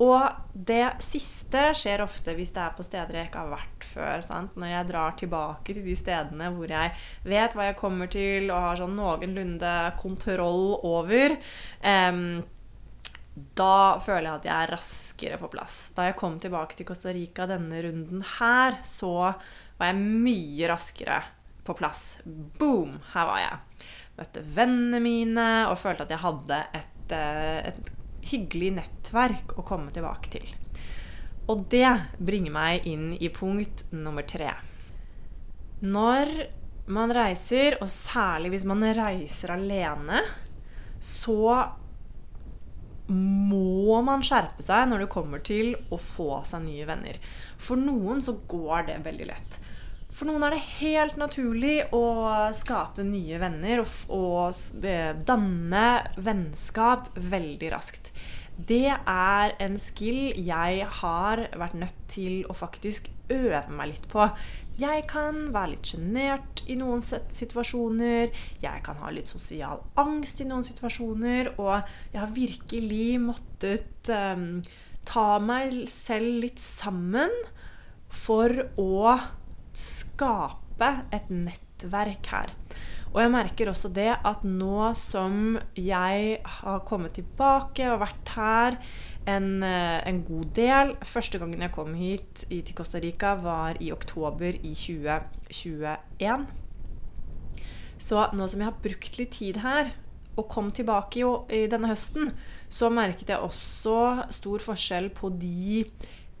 Og 0.00 0.54
det 0.54 1.02
siste 1.04 1.66
skjer 1.76 2.00
ofte 2.06 2.32
hvis 2.36 2.54
det 2.54 2.62
er 2.62 2.76
på 2.76 2.84
steder 2.86 3.18
jeg 3.18 3.28
ikke 3.28 3.42
har 3.42 3.50
vært 3.52 3.84
før. 3.84 4.22
Sant? 4.24 4.54
Når 4.56 4.72
jeg 4.72 4.88
drar 4.88 5.18
tilbake 5.20 5.74
til 5.76 5.84
de 5.84 5.96
stedene 5.98 6.48
hvor 6.54 6.72
jeg 6.72 6.94
vet 7.28 7.56
hva 7.56 7.68
jeg 7.68 7.80
kommer 7.80 8.08
til 8.12 8.48
og 8.48 8.64
har 8.64 8.80
sånn 8.80 8.96
noenlunde 8.96 9.74
kontroll 10.00 10.78
over. 10.88 11.36
Um, 11.84 12.40
da 13.56 14.00
føler 14.02 14.26
jeg 14.26 14.38
at 14.40 14.48
jeg 14.48 14.56
er 14.56 14.74
raskere 14.74 15.40
på 15.40 15.52
plass. 15.52 15.78
Da 15.96 16.08
jeg 16.08 16.18
kom 16.20 16.40
tilbake 16.40 16.78
til 16.78 16.88
Costa 16.88 17.12
Rica 17.14 17.46
denne 17.50 17.84
runden 17.84 18.24
her, 18.38 18.80
så 18.88 19.14
var 19.76 19.92
jeg 19.92 20.00
mye 20.00 20.72
raskere 20.72 21.20
på 21.64 21.76
plass. 21.76 22.18
Boom! 22.24 22.98
Her 23.12 23.28
var 23.28 23.44
jeg. 23.44 23.86
Møtte 24.18 24.42
vennene 24.56 25.00
mine 25.04 25.48
og 25.70 25.78
følte 25.80 26.08
at 26.08 26.12
jeg 26.12 26.24
hadde 26.24 26.60
et, 26.76 27.16
eh, 27.16 27.70
et 27.70 27.96
hyggelig 28.26 28.74
nettverk 28.76 29.56
å 29.58 29.64
komme 29.66 29.92
tilbake 29.94 30.32
til. 30.32 30.48
Og 31.50 31.66
det 31.72 31.88
bringer 32.18 32.54
meg 32.54 32.86
inn 32.86 33.12
i 33.18 33.30
punkt 33.34 33.86
nummer 33.94 34.26
tre. 34.28 34.52
Når 35.80 36.32
man 36.90 37.12
reiser, 37.14 37.78
og 37.80 37.88
særlig 37.90 38.54
hvis 38.54 38.66
man 38.68 38.84
reiser 38.96 39.54
alene, 39.54 40.22
så 41.00 41.40
må 43.10 43.98
man 44.06 44.22
skjerpe 44.22 44.62
seg 44.62 44.86
når 44.90 45.04
det 45.04 45.10
kommer 45.10 45.42
til 45.42 45.72
å 45.90 45.98
få 45.98 46.42
seg 46.46 46.62
nye 46.66 46.86
venner. 46.86 47.18
For 47.58 47.80
noen 47.80 48.22
så 48.22 48.36
går 48.50 48.86
det 48.90 49.00
veldig 49.06 49.28
lett. 49.32 49.58
For 50.10 50.26
noen 50.26 50.42
er 50.44 50.56
det 50.56 50.66
helt 50.80 51.16
naturlig 51.20 51.76
å 51.94 52.04
skape 52.56 53.04
nye 53.06 53.38
venner 53.40 53.84
og, 53.84 53.94
og 54.12 54.84
eh, 54.84 55.12
danne 55.14 55.86
vennskap 56.18 57.12
veldig 57.14 57.70
raskt. 57.72 58.10
Det 58.66 58.90
er 58.90 59.54
en 59.62 59.78
skill 59.80 60.34
jeg 60.36 60.84
har 61.00 61.46
vært 61.56 61.78
nødt 61.78 62.02
til 62.10 62.42
å 62.50 62.56
faktisk 62.58 63.08
øve 63.30 63.62
meg 63.72 63.92
litt 63.94 64.08
på. 64.10 64.26
Jeg 64.80 65.06
kan 65.08 65.46
være 65.54 65.74
litt 65.74 65.92
sjenert 65.92 66.62
i 66.68 66.76
noen 66.80 67.02
situasjoner. 67.04 68.34
Jeg 68.62 68.84
kan 68.84 69.00
ha 69.00 69.12
litt 69.14 69.30
sosial 69.30 69.82
angst 70.00 70.42
i 70.42 70.48
noen 70.48 70.66
situasjoner. 70.66 71.54
Og 71.60 71.76
jeg 72.12 72.20
har 72.20 72.36
virkelig 72.36 73.08
måttet 73.22 74.12
um, 74.12 74.60
ta 75.08 75.28
meg 75.42 75.84
selv 75.90 76.42
litt 76.44 76.60
sammen 76.60 77.32
for 78.10 78.66
å 78.80 79.16
skape 79.76 80.92
et 81.14 81.28
nettverk 81.32 82.32
her. 82.32 82.54
Og 83.10 83.18
jeg 83.24 83.32
merker 83.34 83.70
også 83.72 83.90
det 83.90 84.12
at 84.14 84.44
nå 84.46 84.92
som 84.94 85.56
jeg 85.74 86.36
har 86.60 86.82
kommet 86.86 87.16
tilbake 87.18 87.88
og 87.90 88.04
vært 88.04 88.34
her 88.36 88.76
en, 89.26 89.62
eh, 89.66 89.98
en, 90.06 90.22
god 90.24 90.52
del. 90.54 90.94
Første 91.02 91.40
gangen 91.42 91.62
jeg 91.62 91.74
kom 91.74 91.94
hit 91.98 92.44
til 92.48 92.74
Costa 92.74 93.00
Rica, 93.02 93.34
var 93.34 93.80
i 93.80 93.90
oktober 93.92 94.54
i 94.62 94.74
2021. 94.74 96.46
Så 97.98 98.28
nå 98.32 98.46
som 98.46 98.62
jeg 98.62 98.70
har 98.70 98.78
brukt 98.82 99.18
litt 99.18 99.34
tid 99.36 99.60
her, 99.64 99.90
og 100.38 100.48
kom 100.48 100.70
tilbake 100.70 101.20
i, 101.20 101.26
i 101.64 101.66
denne 101.68 101.90
høsten, 101.90 102.30
så 102.70 102.88
merket 102.94 103.28
jeg 103.28 103.42
også 103.42 104.30
stor 104.30 104.62
forskjell 104.62 105.10
på 105.10 105.32
de, 105.34 105.82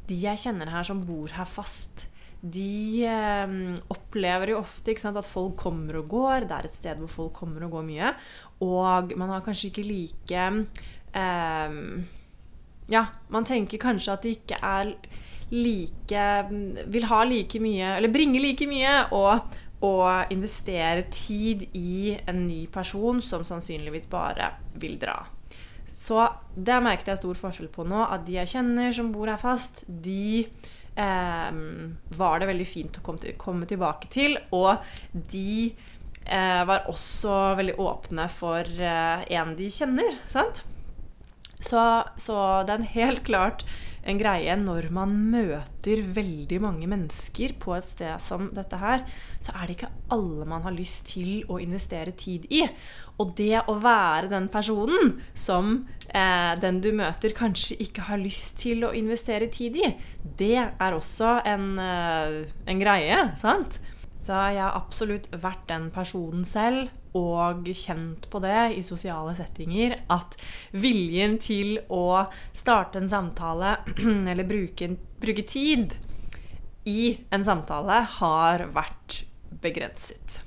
de 0.08 0.22
jeg 0.22 0.38
kjenner 0.46 0.70
her 0.70 0.86
som 0.86 1.02
bor 1.04 1.34
her 1.34 1.50
fast. 1.50 2.06
De 2.40 3.04
eh, 3.04 3.56
opplever 3.92 4.54
jo 4.54 4.62
ofte 4.62 4.94
sant, 4.98 5.18
at 5.20 5.28
folk 5.28 5.58
kommer 5.60 6.00
og 6.00 6.08
går. 6.12 6.48
Det 6.48 6.56
er 6.56 6.68
et 6.68 6.78
sted 6.78 7.02
hvor 7.02 7.12
folk 7.12 7.34
kommer 7.42 7.66
og 7.66 7.76
går 7.76 7.84
mye. 7.88 8.14
Og 8.64 9.12
man 9.20 9.34
har 9.34 9.44
kanskje 9.44 9.68
ikke 9.70 9.86
like 9.88 10.46
eh, 11.12 11.76
ja, 12.90 13.06
man 13.28 13.46
tenker 13.46 13.80
kanskje 13.80 14.14
at 14.14 14.24
det 14.26 14.36
ikke 14.40 14.60
er 14.62 14.94
like 15.50 16.26
Vil 16.94 17.08
ha 17.10 17.24
like 17.26 17.58
mye, 17.62 17.96
eller 17.96 18.12
bringe 18.12 18.38
like 18.42 18.66
mye, 18.70 18.92
og, 19.10 19.56
og 19.82 20.30
investere 20.30 21.08
tid 21.10 21.66
i 21.74 22.16
en 22.28 22.44
ny 22.46 22.64
person 22.70 23.22
som 23.22 23.44
sannsynligvis 23.46 24.06
bare 24.10 24.52
vil 24.78 24.98
dra. 25.00 25.24
Så 25.92 26.22
det 26.54 26.78
merket 26.82 27.10
jeg 27.10 27.18
stor 27.18 27.38
forskjell 27.38 27.70
på 27.72 27.84
nå. 27.88 28.04
At 28.06 28.22
de 28.26 28.38
jeg 28.38 28.52
kjenner 28.54 28.94
som 28.94 29.10
bor 29.12 29.30
her 29.30 29.40
fast, 29.40 29.82
de 29.88 30.46
var 30.96 32.40
det 32.40 32.48
veldig 32.50 32.66
fint 32.68 32.98
å 32.98 33.04
komme 33.38 33.68
tilbake 33.68 34.10
til. 34.12 34.36
Og 34.56 34.82
de 35.12 35.70
eh, 36.24 36.62
var 36.68 36.88
også 36.90 37.36
veldig 37.60 37.76
åpne 37.80 38.26
for 38.32 38.66
eh, 38.66 39.24
en 39.36 39.54
de 39.58 39.70
kjenner. 39.72 40.18
sant? 40.30 40.62
Så, 41.60 41.80
så, 42.16 42.36
det 42.64 42.72
er 42.72 42.80
en 42.80 42.94
helt 42.94 43.24
klart 43.26 43.66
en 44.02 44.20
greie 44.20 44.54
når 44.56 44.88
man 44.94 45.12
møter 45.32 46.02
veldig 46.16 46.60
mange 46.62 46.88
mennesker 46.90 47.54
på 47.60 47.74
et 47.76 47.86
sted 47.86 48.22
som 48.22 48.48
dette 48.56 48.78
her, 48.80 49.04
så 49.42 49.54
er 49.54 49.66
det 49.66 49.76
ikke 49.76 49.92
alle 50.16 50.48
man 50.48 50.64
har 50.64 50.76
lyst 50.76 51.10
til 51.12 51.44
å 51.50 51.60
investere 51.62 52.14
tid 52.16 52.46
i. 52.52 52.64
Og 53.20 53.34
det 53.36 53.60
å 53.68 53.76
være 53.82 54.30
den 54.32 54.48
personen 54.52 55.18
som 55.36 55.82
eh, 56.08 56.52
den 56.62 56.80
du 56.80 56.90
møter, 56.96 57.34
kanskje 57.36 57.76
ikke 57.84 58.08
har 58.08 58.22
lyst 58.22 58.62
til 58.62 58.86
å 58.88 58.94
investere 58.96 59.50
tid 59.52 59.76
i, 59.76 59.92
det 60.40 60.56
er 60.62 60.96
også 60.96 61.40
en, 61.44 61.72
eh, 61.84 62.40
en 62.66 62.80
greie. 62.80 63.22
sant? 63.40 63.80
Så 64.20 64.36
jeg 64.52 64.60
har 64.60 64.76
absolutt 64.76 65.30
vært 65.32 65.64
den 65.70 65.88
personen 65.94 66.44
selv 66.44 66.90
og 67.16 67.66
kjent 67.74 68.28
på 68.30 68.38
det 68.44 68.58
i 68.76 68.82
sosiale 68.86 69.32
settinger 69.34 69.96
at 70.12 70.36
viljen 70.76 71.38
til 71.42 71.78
å 71.90 72.26
starte 72.54 73.00
en 73.00 73.10
samtale 73.10 73.78
eller 74.30 74.46
bruke, 74.46 74.92
bruke 75.22 75.46
tid 75.48 75.96
i 76.88 77.16
en 77.32 77.44
samtale 77.44 78.04
har 78.20 78.68
vært 78.76 79.24
begrenset. 79.62 80.40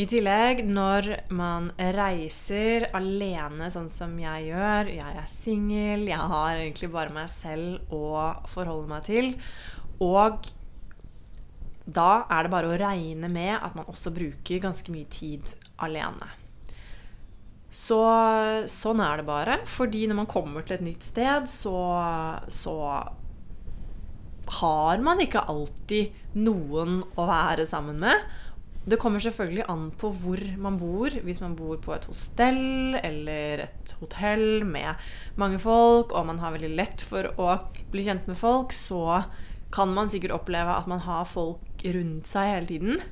I 0.00 0.06
tillegg, 0.08 0.62
når 0.64 1.10
man 1.36 1.68
reiser 1.76 2.86
alene, 2.96 3.68
sånn 3.72 3.90
som 3.92 4.14
jeg 4.16 4.46
gjør 4.48 4.88
Jeg 4.94 5.16
er 5.22 5.26
singel, 5.28 6.06
jeg 6.08 6.28
har 6.32 6.54
egentlig 6.54 6.88
bare 6.94 7.12
meg 7.12 7.28
selv 7.28 7.92
å 7.92 8.30
forholde 8.48 8.88
meg 8.88 9.04
til. 9.10 9.34
Og 10.00 10.46
da 11.96 12.26
er 12.30 12.46
det 12.46 12.52
bare 12.52 12.70
å 12.70 12.78
regne 12.80 13.30
med 13.32 13.56
at 13.58 13.76
man 13.78 13.88
også 13.90 14.12
bruker 14.14 14.62
ganske 14.62 14.92
mye 14.92 15.08
tid 15.10 15.46
alene. 15.80 16.28
Så 17.70 18.00
sånn 18.70 19.00
er 19.04 19.20
det 19.20 19.28
bare. 19.28 19.60
Fordi 19.68 20.04
når 20.10 20.22
man 20.24 20.30
kommer 20.30 20.66
til 20.66 20.76
et 20.76 20.84
nytt 20.84 21.06
sted, 21.06 21.46
så, 21.50 21.78
så 22.50 22.76
har 24.60 25.02
man 25.06 25.22
ikke 25.22 25.46
alltid 25.46 26.36
noen 26.38 27.00
å 27.14 27.26
være 27.30 27.66
sammen 27.70 28.00
med. 28.02 28.30
Det 28.90 28.98
kommer 28.98 29.22
selvfølgelig 29.22 29.66
an 29.70 29.90
på 30.00 30.08
hvor 30.22 30.40
man 30.58 30.78
bor. 30.80 31.14
Hvis 31.22 31.42
man 31.42 31.54
bor 31.54 31.78
på 31.82 31.94
et 31.94 32.08
hostell 32.10 32.96
eller 32.98 33.66
et 33.68 33.94
hotell 34.00 34.64
med 34.66 34.98
mange 35.38 35.60
folk, 35.62 36.14
og 36.16 36.26
man 36.26 36.40
har 36.42 36.56
veldig 36.56 36.72
lett 36.74 37.04
for 37.06 37.30
å 37.38 37.54
bli 37.92 38.06
kjent 38.08 38.26
med 38.30 38.40
folk, 38.40 38.74
så 38.74 39.22
kan 39.70 39.92
man 39.94 40.10
sikkert 40.10 40.34
oppleve 40.34 40.74
at 40.74 40.88
man 40.90 41.04
har 41.04 41.28
folk 41.28 41.62
rundt 41.84 42.28
seg 42.30 42.54
hele 42.54 42.70
tiden. 42.70 43.02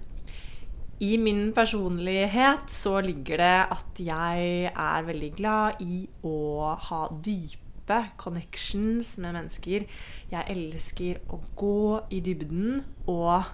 I 0.99 1.15
min 1.23 1.53
personlighet 1.55 2.73
så 2.75 2.99
ligger 3.05 3.39
det 3.39 3.59
at 3.71 4.01
jeg 4.03 4.71
er 4.73 5.07
veldig 5.07 5.31
glad 5.37 5.83
i 5.85 6.01
å 6.27 6.73
ha 6.89 7.05
dype 7.23 8.01
connections 8.19 9.13
med 9.23 9.37
mennesker. 9.37 9.87
Jeg 10.33 10.57
elsker 10.57 11.21
å 11.31 11.39
gå 11.59 12.01
i 12.11 12.19
dybden, 12.27 12.83
og 13.07 13.47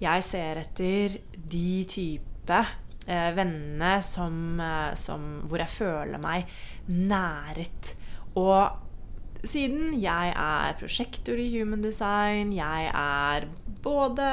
jeg 0.00 0.24
ser 0.24 0.62
etter 0.64 1.18
de 1.36 1.84
type 1.92 2.62
eh, 3.04 3.30
vennene 3.36 3.92
som, 4.04 4.56
eh, 4.56 4.96
som, 4.96 5.28
hvor 5.44 5.60
jeg 5.60 5.74
føler 5.76 6.24
meg 6.24 6.48
næret. 6.88 7.92
Og 8.40 9.44
siden 9.46 9.94
jeg 10.00 10.32
er 10.32 10.76
prosjektor 10.80 11.36
i 11.36 11.50
Human 11.58 11.84
Design, 11.84 12.56
jeg 12.56 12.90
er 12.92 13.48
både 13.86 14.30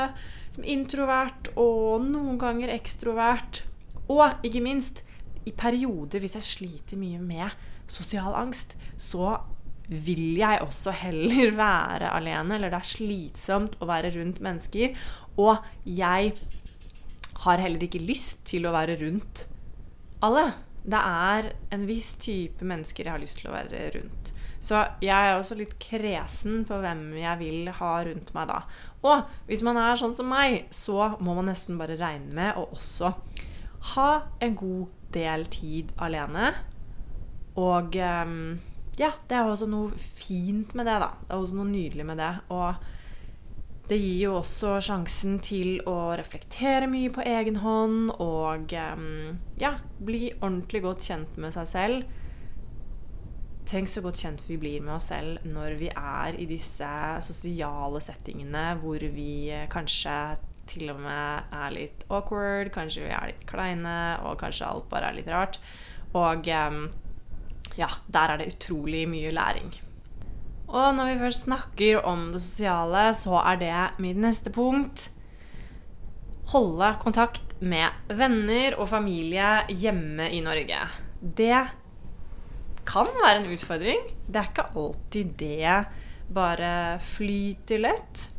introvert 0.70 1.50
og 1.58 2.04
noen 2.06 2.38
ganger 2.42 2.74
ekstrovert, 2.74 3.64
og 4.12 4.44
ikke 4.46 4.62
minst 4.66 5.02
i 5.48 5.54
perioder 5.56 6.24
hvis 6.24 6.38
jeg 6.38 6.50
sliter 6.50 7.00
mye 7.00 7.22
med 7.24 7.54
sosial 7.92 8.36
angst, 8.38 8.76
så 8.98 9.38
vil 9.88 10.38
jeg 10.40 10.62
også 10.64 10.94
heller 10.96 11.52
være 11.66 12.12
alene, 12.16 12.58
eller 12.58 12.74
det 12.74 12.80
er 12.80 12.92
slitsomt 12.94 13.78
å 13.82 13.90
være 13.90 14.14
rundt 14.18 14.42
mennesker. 14.44 14.96
Og 15.42 15.58
jeg 15.84 16.34
har 17.44 17.64
heller 17.64 17.84
ikke 17.84 18.04
lyst 18.04 18.46
til 18.48 18.68
å 18.68 18.76
være 18.76 18.98
rundt 19.02 19.48
alle. 20.24 20.52
Det 20.84 21.00
er 21.00 21.52
en 21.76 21.86
viss 21.88 22.14
type 22.20 22.66
mennesker 22.68 23.08
jeg 23.08 23.16
har 23.16 23.24
lyst 23.24 23.42
til 23.42 23.52
å 23.52 23.56
være 23.56 23.90
rundt. 23.98 24.33
Så 24.64 24.80
jeg 25.04 25.12
er 25.12 25.36
også 25.36 25.58
litt 25.60 25.76
kresen 25.82 26.62
på 26.68 26.78
hvem 26.80 27.02
jeg 27.20 27.40
vil 27.42 27.72
ha 27.82 27.94
rundt 28.08 28.32
meg 28.36 28.48
da. 28.48 28.62
Og 29.04 29.26
hvis 29.50 29.64
man 29.66 29.80
er 29.82 30.00
sånn 30.00 30.16
som 30.16 30.30
meg, 30.32 30.70
så 30.72 31.18
må 31.20 31.36
man 31.36 31.50
nesten 31.52 31.80
bare 31.82 32.00
regne 32.00 32.32
med 32.32 32.60
å 32.60 32.70
også 32.72 33.12
ha 33.94 34.10
en 34.40 34.56
god 34.56 34.94
del 35.12 35.44
tid 35.52 35.92
alene. 36.00 36.54
Og 37.60 38.00
um, 38.00 38.56
ja, 38.96 39.12
det 39.28 39.36
er 39.36 39.52
også 39.52 39.68
noe 39.68 39.92
fint 40.00 40.72
med 40.78 40.88
det, 40.88 40.96
da. 41.04 41.12
Det 41.20 41.34
er 41.34 41.44
også 41.44 41.60
noe 41.60 41.70
nydelig 41.70 42.08
med 42.08 42.24
det. 42.24 42.32
Og 42.56 43.90
det 43.92 44.00
gir 44.00 44.30
jo 44.30 44.40
også 44.40 44.78
sjansen 44.86 45.42
til 45.44 45.82
å 45.92 46.16
reflektere 46.16 46.88
mye 46.88 47.12
på 47.12 47.28
egen 47.28 47.60
hånd 47.60 48.14
og 48.16 48.72
um, 48.96 49.42
ja, 49.60 49.76
bli 50.00 50.30
ordentlig 50.40 50.86
godt 50.88 51.04
kjent 51.12 51.36
med 51.36 51.52
seg 51.52 51.68
selv 51.68 52.20
Tenk 53.74 53.90
så 53.90 54.04
godt 54.06 54.20
kjent 54.22 54.42
vi 54.46 54.60
blir 54.62 54.84
med 54.86 55.00
oss 55.00 55.08
selv 55.10 55.42
når 55.50 55.80
vi 55.80 55.88
er 55.90 56.36
i 56.38 56.46
disse 56.46 56.88
sosiale 57.26 57.98
settingene 58.06 58.76
hvor 58.84 59.02
vi 59.16 59.48
eh, 59.50 59.64
kanskje 59.72 60.18
til 60.70 60.92
og 60.94 61.00
med 61.02 61.56
er 61.58 61.74
litt 61.74 62.06
awkward, 62.14 62.70
kanskje 62.76 63.08
vi 63.08 63.10
er 63.16 63.32
litt 63.32 63.42
kleine, 63.50 63.96
og 64.28 64.38
kanskje 64.44 64.70
alt 64.70 64.86
bare 64.92 65.10
er 65.10 65.18
litt 65.18 65.32
rart. 65.34 65.58
Og 66.14 66.46
ehm, 66.54 66.86
ja, 67.80 67.90
der 68.14 68.36
er 68.36 68.40
det 68.40 68.52
utrolig 68.54 69.08
mye 69.10 69.34
læring. 69.34 69.74
Og 70.70 70.94
når 70.96 71.10
vi 71.10 71.20
først 71.26 71.50
snakker 71.50 72.06
om 72.06 72.30
det 72.32 72.44
sosiale, 72.46 73.10
så 73.18 73.42
er 73.42 73.60
det 73.60 73.76
mitt 74.06 74.22
neste 74.22 74.54
punkt. 74.54 75.10
Holde 76.54 76.94
kontakt 77.02 77.58
med 77.60 77.90
venner 78.14 78.78
og 78.78 78.92
familie 78.94 79.64
hjemme 79.74 80.30
i 80.30 80.46
Norge. 80.46 80.86
Det 81.20 81.66
kan 82.88 83.10
være 83.20 83.42
en 83.42 83.52
utfordring. 83.54 84.06
Det 84.28 84.40
er 84.40 84.52
ikke 84.52 84.70
alltid 84.80 85.34
det 85.40 85.76
bare 86.34 87.00
flyter 87.04 87.84
lett. 87.84 88.30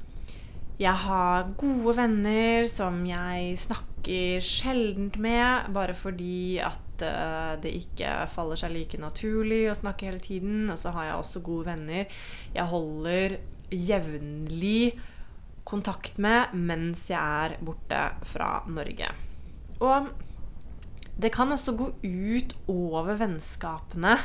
Jeg 0.81 0.95
har 1.05 1.53
gode 1.61 1.95
venner 2.01 2.67
som 2.71 3.05
jeg 3.07 3.55
snakker 3.63 4.43
sjeldent 4.43 5.17
med, 5.23 5.71
bare 5.75 5.95
fordi 5.95 6.59
at 6.59 7.05
uh, 7.07 7.55
det 7.63 7.77
ikke 7.79 8.25
faller 8.33 8.59
seg 8.59 8.75
like 8.75 8.99
naturlig 8.99 9.69
å 9.71 9.79
snakke 9.79 10.11
hele 10.11 10.23
tiden. 10.23 10.67
Og 10.73 10.81
så 10.81 10.95
har 10.97 11.11
jeg 11.11 11.21
også 11.21 11.45
gode 11.47 11.71
venner 11.71 12.11
jeg 12.55 12.71
holder 12.73 13.39
jevnlig 13.75 14.95
kontakt 15.65 16.19
med 16.21 16.53
mens 16.59 17.07
jeg 17.09 17.23
er 17.23 17.57
borte 17.65 18.03
fra 18.29 18.59
Norge. 18.69 19.09
Og 19.81 20.11
det 21.21 21.31
kan 21.35 21.53
også 21.55 21.77
gå 21.79 21.91
ut 22.03 22.55
over 22.71 23.19
vennskapene 23.21 24.17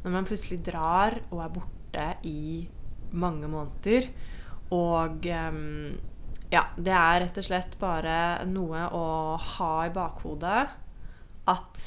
når 0.00 0.14
man 0.14 0.28
plutselig 0.28 0.62
drar 0.64 1.18
og 1.28 1.42
er 1.44 1.54
borte 1.54 2.06
i 2.24 2.68
mange 3.12 3.48
måneder. 3.50 4.08
Og 4.72 5.26
um, 5.26 5.90
ja, 6.50 6.64
det 6.78 6.94
er 6.94 7.24
rett 7.26 7.40
og 7.40 7.46
slett 7.46 7.74
bare 7.80 8.44
noe 8.48 8.86
å 8.96 9.06
ha 9.56 9.72
i 9.86 9.92
bakhodet 9.94 10.62
at 11.50 11.82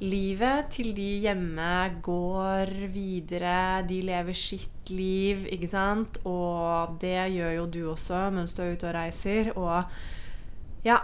livet 0.00 0.70
til 0.72 0.92
de 0.96 1.08
hjemme 1.26 1.72
går 2.04 2.72
videre. 2.92 3.84
De 3.88 4.00
lever 4.04 4.36
sitt 4.36 4.90
liv, 4.92 5.46
ikke 5.52 5.70
sant? 5.70 6.20
Og 6.28 6.96
det 7.02 7.30
gjør 7.36 7.56
jo 7.58 7.66
du 7.72 7.80
også 7.92 8.26
mens 8.34 8.56
du 8.56 8.64
er 8.64 8.74
ute 8.74 8.88
og 8.90 8.96
reiser. 8.96 9.52
Og 9.56 10.86
ja, 10.86 11.00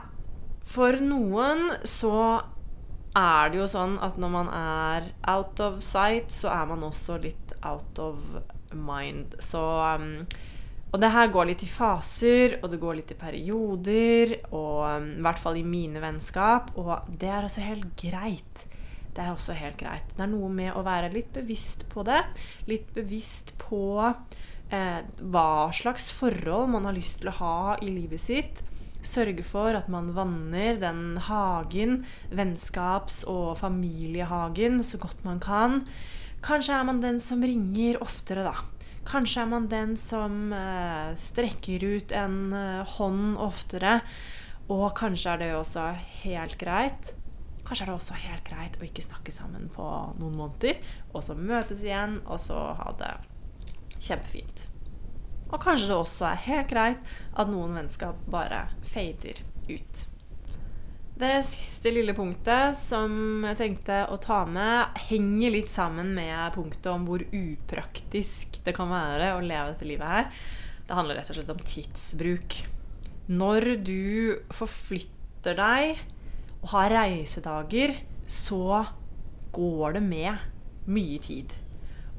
for 0.67 0.99
noen 1.05 1.69
så 1.87 2.17
er 3.17 3.53
det 3.53 3.61
jo 3.63 3.69
sånn 3.71 3.97
at 4.05 4.19
når 4.21 4.33
man 4.33 4.51
er 4.53 5.09
out 5.33 5.61
of 5.65 5.81
sight, 5.85 6.29
så 6.33 6.53
er 6.53 6.69
man 6.69 6.85
også 6.87 7.19
litt 7.23 7.55
out 7.65 8.01
of 8.03 8.21
mind. 8.77 9.39
Så 9.43 9.63
um, 9.97 10.27
Og 10.93 11.01
det 11.03 11.11
her 11.13 11.33
går 11.33 11.51
litt 11.51 11.65
i 11.67 11.71
faser, 11.71 12.59
og 12.63 12.71
det 12.73 12.81
går 12.81 13.01
litt 13.01 13.13
i 13.13 13.19
perioder, 13.19 14.37
og 14.53 14.85
um, 14.87 15.11
i 15.17 15.27
hvert 15.27 15.43
fall 15.43 15.59
i 15.61 15.67
mine 15.67 16.03
vennskap, 16.03 16.73
og 16.79 17.09
det 17.09 17.33
er 17.33 17.49
også 17.49 17.65
helt 17.65 17.89
greit. 18.01 18.67
Det 19.17 19.25
er 19.25 19.33
også 19.33 19.57
helt 19.57 19.79
greit. 19.81 20.09
Det 20.13 20.25
er 20.27 20.33
noe 20.33 20.51
med 20.53 20.77
å 20.77 20.85
være 20.85 21.13
litt 21.15 21.33
bevisst 21.33 21.87
på 21.93 22.05
det. 22.05 22.21
Litt 22.69 22.91
bevisst 22.93 23.55
på 23.57 23.81
eh, 24.05 24.99
hva 25.33 25.73
slags 25.73 26.11
forhold 26.13 26.69
man 26.75 26.85
har 26.85 26.93
lyst 26.99 27.23
til 27.23 27.31
å 27.33 27.39
ha 27.39 27.61
i 27.81 27.89
livet 27.89 28.21
sitt 28.21 28.61
sørge 29.07 29.45
for 29.47 29.77
at 29.79 29.91
man 29.93 30.13
vanner 30.17 30.79
den 30.83 31.17
hagen, 31.29 32.01
vennskaps- 32.35 33.25
og 33.31 33.57
familiehagen, 33.61 34.83
så 34.85 35.01
godt 35.03 35.25
man 35.27 35.41
kan. 35.43 35.85
Kanskje 36.45 36.79
er 36.79 36.89
man 36.89 37.03
den 37.03 37.21
som 37.23 37.43
ringer 37.43 38.01
oftere, 38.05 38.47
da. 38.47 38.55
Kanskje 39.07 39.45
er 39.45 39.51
man 39.51 39.69
den 39.71 39.95
som 39.99 40.51
eh, 40.53 41.13
strekker 41.15 41.85
ut 41.87 42.15
en 42.15 42.41
eh, 42.53 42.97
hånd 42.97 43.39
oftere. 43.39 44.01
Og 44.67 44.91
kanskje 44.99 45.31
er 45.33 45.43
det 45.45 45.53
også 45.55 45.93
helt 46.25 46.59
greit 46.59 47.15
Kanskje 47.67 47.83
er 47.83 47.91
det 47.91 47.97
også 47.99 48.17
helt 48.21 48.47
greit 48.47 48.77
å 48.79 48.85
ikke 48.87 49.03
snakke 49.03 49.33
sammen 49.35 49.67
på 49.75 49.85
noen 50.21 50.37
måneder, 50.39 50.79
og 51.11 51.25
så 51.27 51.35
møtes 51.35 51.83
igjen, 51.83 52.21
og 52.23 52.39
så 52.39 52.61
ha 52.79 52.93
det 53.01 53.11
kjempefint. 53.99 54.69
Og 55.47 55.63
kanskje 55.63 55.89
det 55.91 55.97
også 55.97 56.29
er 56.31 56.45
helt 56.49 56.69
greit 56.71 57.17
at 57.39 57.51
noen 57.51 57.77
vennskap 57.79 58.19
bare 58.31 58.67
fader 58.87 59.41
ut. 59.71 60.07
Det 61.17 61.33
siste 61.49 61.89
lille 61.95 62.13
punktet 62.13 62.77
som 62.77 63.41
jeg 63.49 63.57
tenkte 63.57 64.03
å 64.13 64.19
ta 64.21 64.43
med, 64.45 64.99
henger 65.09 65.55
litt 65.55 65.71
sammen 65.73 66.11
med 66.13 66.53
punktet 66.53 66.91
om 66.93 67.07
hvor 67.09 67.25
upraktisk 67.25 68.59
det 68.67 68.75
kan 68.77 68.91
være 68.93 69.31
å 69.33 69.41
leve 69.41 69.71
dette 69.71 69.89
livet 69.89 70.13
her. 70.13 70.29
Det 70.87 70.99
handler 70.99 71.17
rett 71.17 71.31
og 71.33 71.39
slett 71.39 71.55
om 71.55 71.63
tidsbruk. 71.65 72.59
når 73.27 73.65
du 73.83 74.39
forflytter 74.55 75.57
deg 75.59 75.99
og 76.61 76.69
har 76.71 76.93
reisedager, 76.95 77.97
så 78.27 78.85
går 79.57 79.97
det 79.97 80.03
med 80.05 80.45
mye 80.87 81.19
tid. 81.19 81.55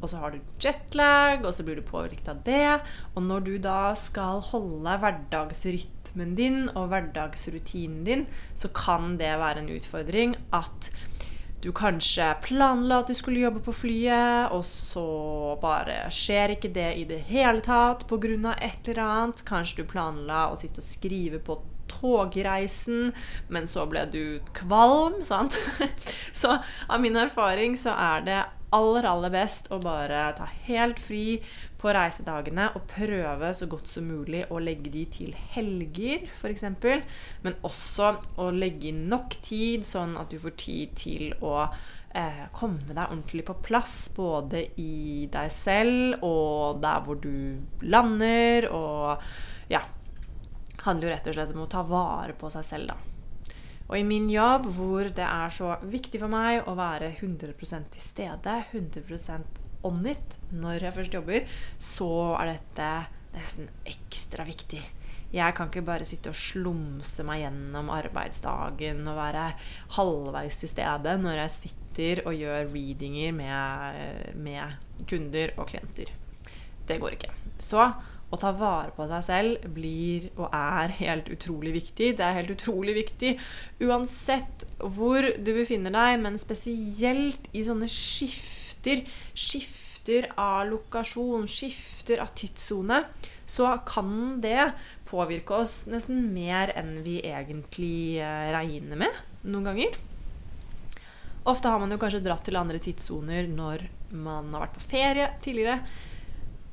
Og 0.01 0.09
så 0.11 0.21
har 0.21 0.33
du 0.33 0.39
jetlag, 0.61 1.45
og 1.45 1.53
så 1.55 1.65
blir 1.65 1.79
du 1.79 1.85
påvirket 1.85 2.29
av 2.31 2.41
det. 2.45 2.79
Og 3.15 3.23
når 3.25 3.45
du 3.47 3.53
da 3.61 3.95
skal 3.97 4.43
holde 4.51 4.97
hverdagsrytmen 5.01 6.35
din 6.37 6.67
og 6.75 6.91
hverdagsrutinen 6.91 8.03
din, 8.07 8.25
så 8.55 8.69
kan 8.75 9.15
det 9.21 9.33
være 9.41 9.65
en 9.65 9.71
utfordring 9.77 10.37
at 10.55 10.91
du 11.61 11.71
kanskje 11.73 12.35
planla 12.45 12.99
at 13.01 13.09
du 13.09 13.15
skulle 13.17 13.41
jobbe 13.41 13.63
på 13.65 13.73
flyet, 13.73 14.53
og 14.53 14.61
så 14.65 15.57
bare 15.61 16.03
skjer 16.13 16.53
ikke 16.53 16.69
det 16.75 16.91
i 16.99 17.07
det 17.09 17.23
hele 17.31 17.63
tatt 17.65 18.05
pga. 18.07 18.53
et 18.61 18.87
eller 18.87 19.01
annet. 19.03 19.43
Kanskje 19.45 19.81
du 19.81 19.89
planla 19.89 20.51
å 20.51 20.55
sitte 20.55 20.79
og 20.79 20.85
skrive 20.85 21.39
på 21.39 21.57
togreisen, 21.87 23.13
men 23.49 23.67
så 23.67 23.87
ble 23.89 24.05
du 24.11 24.39
kvalm, 24.53 25.23
sant? 25.25 25.57
Så 26.33 26.59
av 26.87 27.01
min 27.01 27.15
erfaring 27.15 27.77
så 27.77 27.95
er 27.95 28.21
det 28.21 28.43
aller, 28.75 29.07
aller 29.07 29.33
best 29.33 29.69
å 29.71 29.79
bare 29.83 30.21
ta 30.37 30.47
helt 30.67 30.99
fri 30.99 31.39
på 31.79 31.91
reisedagene 31.93 32.69
og 32.75 32.87
prøve 32.89 33.51
så 33.55 33.67
godt 33.69 33.89
som 33.91 34.09
mulig 34.09 34.43
å 34.51 34.59
legge 34.63 34.91
de 34.93 35.05
til 35.13 35.35
helger, 35.53 36.25
f.eks. 36.39 36.65
Men 37.45 37.59
også 37.67 38.15
å 38.41 38.49
legge 38.55 38.91
inn 38.91 39.05
nok 39.11 39.37
tid, 39.45 39.85
sånn 39.87 40.17
at 40.19 40.33
du 40.33 40.39
får 40.41 40.57
tid 40.59 40.95
til 40.99 41.35
å 41.45 41.59
eh, 41.63 42.47
komme 42.55 42.91
deg 42.91 43.05
ordentlig 43.05 43.45
på 43.47 43.59
plass. 43.69 43.99
Både 44.17 44.65
i 44.81 45.27
deg 45.31 45.53
selv 45.53 46.25
og 46.25 46.81
der 46.83 47.05
hvor 47.05 47.21
du 47.23 47.61
lander. 47.85 48.71
Og 48.73 49.71
ja 49.71 49.85
handler 50.87 51.09
jo 51.09 51.13
rett 51.13 51.29
og 51.29 51.37
slett 51.37 51.53
om 51.55 51.63
å 51.65 51.71
ta 51.71 51.83
vare 51.87 52.35
på 52.37 52.49
seg 52.53 52.65
selv, 52.65 52.93
da. 52.93 53.16
Og 53.87 53.95
i 53.99 54.03
min 54.07 54.27
jobb, 54.31 54.67
hvor 54.75 55.07
det 55.15 55.23
er 55.23 55.53
så 55.53 55.77
viktig 55.87 56.19
for 56.19 56.31
meg 56.31 56.67
å 56.67 56.75
være 56.77 57.13
100% 57.15 57.93
til 57.93 58.03
stede, 58.03 58.57
100 58.73 59.39
on 59.87 60.05
it 60.09 60.37
når 60.51 60.87
jeg 60.87 60.95
først 60.95 61.15
jobber, 61.15 61.57
så 61.79 62.11
er 62.41 62.53
dette 62.55 62.91
nesten 63.37 63.69
ekstra 63.87 64.45
viktig. 64.47 64.81
Jeg 65.35 65.55
kan 65.55 65.67
ikke 65.67 65.83
bare 65.87 66.07
sitte 66.07 66.31
og 66.31 66.39
slumse 66.39 67.23
meg 67.27 67.41
gjennom 67.43 67.89
arbeidsdagen 67.91 69.01
og 69.11 69.17
være 69.17 69.47
halvveis 69.97 70.61
til 70.61 70.71
stede 70.71 71.17
når 71.19 71.41
jeg 71.41 71.55
sitter 71.57 72.21
og 72.23 72.37
gjør 72.37 72.69
readinger 72.71 73.35
med, 73.35 74.37
med 74.39 75.03
kunder 75.09 75.51
og 75.57 75.67
klienter. 75.71 76.13
Det 76.87 76.99
går 77.01 77.17
ikke. 77.17 77.33
Så 77.59 77.83
å 78.27 78.39
ta 78.39 78.51
vare 78.55 78.91
på 78.95 79.05
seg 79.07 79.23
selv 79.23 79.67
blir 79.75 80.27
og 80.35 80.49
er 80.51 80.93
helt 80.99 81.29
utrolig 81.31 81.73
viktig. 81.77 82.13
Det 82.19 82.25
er 82.25 82.35
helt 82.41 82.51
utrolig 82.57 82.97
viktig 82.97 83.37
uansett 83.87 84.65
hvor 84.81 85.29
du 85.37 85.51
befinner 85.55 85.95
deg, 85.95 86.19
men 86.25 86.39
spesielt 86.41 87.47
i 87.55 87.63
sånne 87.67 87.87
skifter, 87.91 89.05
skifter 89.31 90.27
av 90.39 90.67
lokasjon, 90.71 91.47
skifter 91.51 92.21
av 92.23 92.33
tidssone, 92.35 93.03
så 93.47 93.71
kan 93.87 94.41
det 94.43 94.73
påvirke 95.07 95.61
oss 95.63 95.85
nesten 95.87 96.27
mer 96.35 96.73
enn 96.75 96.97
vi 97.05 97.21
egentlig 97.23 98.19
eh, 98.19 98.51
regner 98.51 98.99
med 98.99 99.47
noen 99.47 99.71
ganger. 99.71 99.97
Ofte 101.47 101.71
har 101.71 101.79
man 101.79 101.93
jo 101.95 101.99
kanskje 102.01 102.25
dratt 102.25 102.43
til 102.43 102.59
andre 102.59 102.79
tidssoner 102.83 103.47
når 103.47 103.87
man 104.11 104.51
har 104.51 104.65
vært 104.65 104.75
på 104.75 104.87
ferie 104.91 105.29
tidligere. 105.43 105.79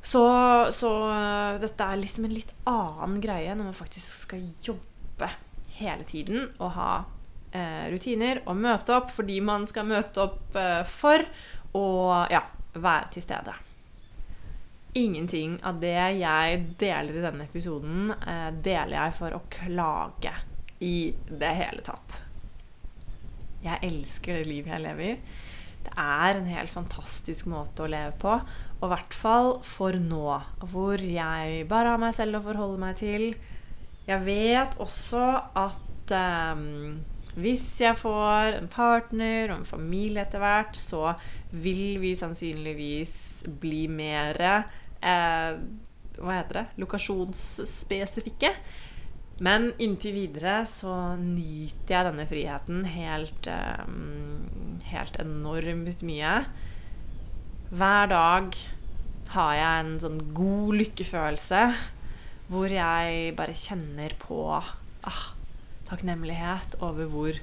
Så, 0.04 0.22
så, 0.76 0.90
eh, 1.10 1.60
dette 1.62 1.84
er 1.84 2.00
liksom 2.00 2.26
en 2.28 2.36
litt 2.36 2.52
annen 2.68 3.20
greie 3.24 3.54
når 3.56 3.70
man 3.70 3.76
faktisk 3.76 4.26
skal 4.26 4.42
jobbe 4.62 5.30
hele 5.78 6.04
tiden 6.06 6.50
og 6.58 6.74
ha 6.76 6.90
eh, 7.54 7.86
rutiner 7.92 8.42
og 8.44 8.58
møte 8.60 8.94
opp 8.98 9.08
fordi 9.14 9.40
man 9.44 9.64
skal 9.66 9.88
møte 9.88 10.26
opp 10.26 10.58
eh, 10.60 10.82
for 10.86 11.24
og 11.74 12.30
ja, 12.30 12.42
være 12.74 13.14
til 13.16 13.24
stede. 13.24 13.54
Ingenting 14.94 15.56
av 15.66 15.80
det 15.82 15.96
jeg 16.20 16.60
deler 16.78 17.16
i 17.16 17.24
denne 17.24 17.48
episoden, 17.48 18.12
eh, 18.14 18.50
deler 18.62 18.94
jeg 18.94 19.16
for 19.16 19.34
å 19.34 19.42
klage 19.50 20.36
i 20.84 21.10
det 21.26 21.50
hele 21.58 21.82
tatt. 21.82 22.20
Jeg 23.64 23.80
elsker 23.88 24.38
det 24.38 24.46
livet 24.46 24.70
jeg 24.74 24.84
lever. 24.84 25.18
Det 25.84 25.94
er 26.00 26.38
en 26.38 26.48
helt 26.48 26.72
fantastisk 26.72 27.48
måte 27.50 27.84
å 27.84 27.90
leve 27.90 28.14
på. 28.22 28.36
Og 28.80 28.86
i 28.86 28.92
hvert 28.92 29.16
fall 29.16 29.50
for 29.66 29.96
nå, 30.00 30.38
hvor 30.72 31.00
jeg 31.00 31.66
bare 31.70 31.94
har 31.94 32.00
meg 32.02 32.16
selv 32.16 32.40
å 32.40 32.44
forholde 32.46 32.80
meg 32.82 32.96
til. 33.00 33.30
Jeg 34.08 34.24
vet 34.26 34.78
også 34.82 35.24
at 35.56 36.14
um, 36.56 37.00
hvis 37.34 37.64
jeg 37.82 37.96
får 37.98 38.60
en 38.60 38.68
partner 38.70 39.50
og 39.50 39.60
en 39.60 39.66
familie 39.68 40.22
etter 40.22 40.42
hvert, 40.42 40.76
så 40.78 41.14
vil 41.50 41.98
vi 42.02 42.14
sannsynligvis 42.18 43.44
bli 43.62 43.84
mer 43.90 44.38
eh, 44.44 45.56
Hva 46.14 46.36
heter 46.36 46.60
det? 46.60 46.64
Lokasjonsspesifikke. 46.82 48.52
Men 49.42 49.72
inntil 49.82 50.14
videre 50.14 50.60
så 50.68 51.16
nyter 51.18 51.96
jeg 51.96 52.06
denne 52.06 52.26
friheten 52.30 52.84
helt, 52.86 53.48
um, 53.50 54.78
helt 54.86 55.18
enormt 55.18 56.04
mye. 56.06 56.34
Hver 57.74 58.12
dag 58.12 58.54
har 59.34 59.56
jeg 59.58 59.82
en 59.82 59.96
sånn 60.02 60.20
god 60.36 60.78
lykkefølelse 60.78 61.64
hvor 62.52 62.70
jeg 62.70 63.34
bare 63.34 63.56
kjenner 63.56 64.14
på 64.20 64.38
ah, 64.52 65.24
takknemlighet 65.88 66.76
over 66.84 67.08
hvor 67.10 67.40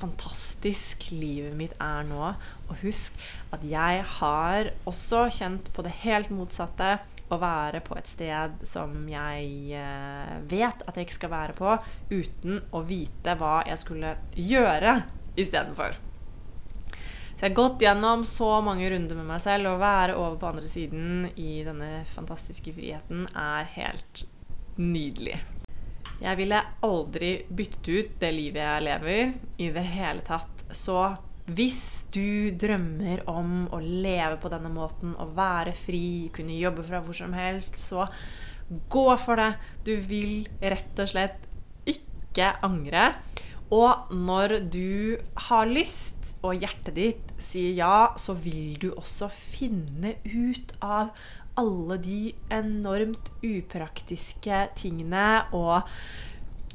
fantastisk 0.00 1.08
livet 1.14 1.54
mitt 1.56 1.74
er 1.80 2.04
nå. 2.08 2.34
Og 2.68 2.82
husk 2.82 3.16
at 3.54 3.64
jeg 3.64 4.04
har 4.18 4.72
også 4.90 5.28
kjent 5.38 5.70
på 5.72 5.86
det 5.86 5.94
helt 6.02 6.32
motsatte 6.34 6.98
å 7.34 7.40
være 7.42 7.82
på 7.84 7.96
et 7.98 8.08
sted 8.08 8.64
som 8.68 8.94
jeg 9.10 9.74
eh, 9.76 10.34
vet 10.50 10.84
at 10.86 10.96
jeg 10.96 11.08
ikke 11.08 11.18
skal 11.18 11.34
være 11.34 11.58
på, 11.58 11.76
uten 12.14 12.62
å 12.72 12.82
vite 12.86 13.36
hva 13.40 13.60
jeg 13.68 13.80
skulle 13.82 14.16
gjøre 14.38 14.98
istedenfor. 15.40 15.98
Så 17.34 17.42
jeg 17.42 17.50
har 17.50 17.56
gått 17.58 17.82
gjennom 17.82 18.22
så 18.24 18.48
mange 18.62 18.86
runder 18.90 19.18
med 19.18 19.26
meg 19.26 19.42
selv. 19.42 19.72
Å 19.72 19.80
være 19.80 20.14
over 20.14 20.38
på 20.38 20.52
andre 20.52 20.70
siden 20.70 21.26
i 21.34 21.64
denne 21.66 22.04
fantastiske 22.14 22.72
friheten 22.76 23.26
er 23.34 23.66
helt 23.74 24.22
nydelig. 24.78 25.40
Jeg 26.22 26.38
ville 26.38 26.60
aldri 26.86 27.32
byttet 27.50 27.88
ut 27.90 28.12
det 28.22 28.30
livet 28.32 28.62
jeg 28.62 28.84
lever, 28.86 29.32
i 29.58 29.70
det 29.74 29.86
hele 29.96 30.22
tatt. 30.24 30.62
Så 30.70 31.00
hvis 31.44 32.06
du 32.14 32.54
drømmer 32.56 33.24
om 33.28 33.66
å 33.74 33.80
leve 33.82 34.38
på 34.40 34.48
denne 34.52 34.70
måten, 34.72 35.12
å 35.20 35.28
være 35.36 35.74
fri, 35.76 36.30
kunne 36.32 36.56
jobbe 36.56 36.86
fra 36.86 37.02
hvor 37.04 37.16
som 37.16 37.34
helst, 37.36 37.76
så 37.80 38.06
gå 38.88 39.06
for 39.20 39.40
det. 39.40 39.50
Du 39.84 39.92
vil 40.08 40.46
rett 40.62 41.00
og 41.04 41.10
slett 41.10 41.44
ikke 41.90 42.54
angre. 42.64 43.12
Og 43.74 44.12
når 44.12 44.58
du 44.72 45.20
har 45.48 45.68
lyst, 45.68 46.32
og 46.44 46.60
hjertet 46.60 46.96
ditt 46.96 47.32
sier 47.40 47.72
ja, 47.76 47.96
så 48.20 48.36
vil 48.36 48.76
du 48.80 48.90
også 48.92 49.30
finne 49.32 50.16
ut 50.24 50.74
av 50.84 51.12
alle 51.60 51.98
de 52.02 52.20
enormt 52.52 53.30
upraktiske 53.46 54.60
tingene 54.78 55.44
og 55.54 55.86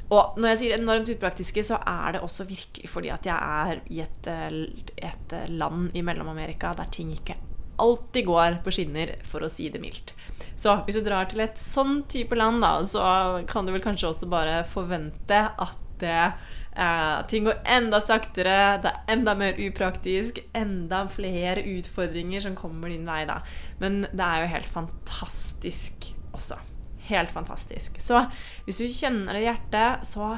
og 0.09 0.39
når 0.41 0.53
jeg 0.53 0.59
sier 0.63 0.79
enormt 0.79 1.11
upraktiske, 1.13 1.63
så 1.65 1.77
er 1.85 2.15
det 2.15 2.23
også 2.25 2.47
virkelig 2.49 2.89
fordi 2.89 3.11
at 3.13 3.27
jeg 3.29 3.37
er 3.37 3.81
i 3.93 4.01
et, 4.01 4.29
eh, 4.29 5.05
et 5.09 5.35
land 5.53 5.91
i 5.93 6.01
Mellom-Amerika 6.05 6.73
der 6.77 6.89
ting 6.93 7.13
ikke 7.13 7.37
alltid 7.79 8.25
går 8.27 8.57
på 8.63 8.73
skinner, 8.75 9.13
for 9.23 9.45
å 9.45 9.51
si 9.51 9.69
det 9.71 9.81
mildt. 9.81 10.13
Så 10.59 10.73
hvis 10.85 10.97
du 10.99 11.03
drar 11.05 11.29
til 11.31 11.43
et 11.43 11.59
sånn 11.59 12.01
type 12.11 12.35
land, 12.35 12.63
da, 12.65 12.73
så 12.83 13.03
kan 13.47 13.67
du 13.67 13.71
vel 13.71 13.83
kanskje 13.83 14.09
også 14.11 14.29
bare 14.31 14.63
forvente 14.67 15.39
at 15.47 15.77
det, 16.01 16.33
eh, 16.75 17.21
ting 17.31 17.45
går 17.47 17.61
enda 17.77 18.01
saktere, 18.03 18.81
det 18.83 18.91
er 18.91 19.13
enda 19.15 19.35
mer 19.35 19.53
upraktisk, 19.53 20.41
enda 20.55 21.05
flere 21.07 21.63
utfordringer 21.77 22.43
som 22.47 22.57
kommer 22.57 22.89
din 22.91 23.07
vei 23.07 23.23
da. 23.29 23.41
Men 23.79 24.01
det 24.11 24.25
er 24.25 24.43
jo 24.43 24.53
helt 24.57 24.73
fantastisk 24.73 26.11
også 26.33 26.59
helt 27.09 27.33
fantastisk. 27.33 27.99
Så 28.01 28.23
hvis 28.65 28.79
du 28.81 28.87
kjenner 28.87 29.35
det 29.35 29.43
i 29.43 29.49
hjertet, 29.49 30.07
så 30.07 30.37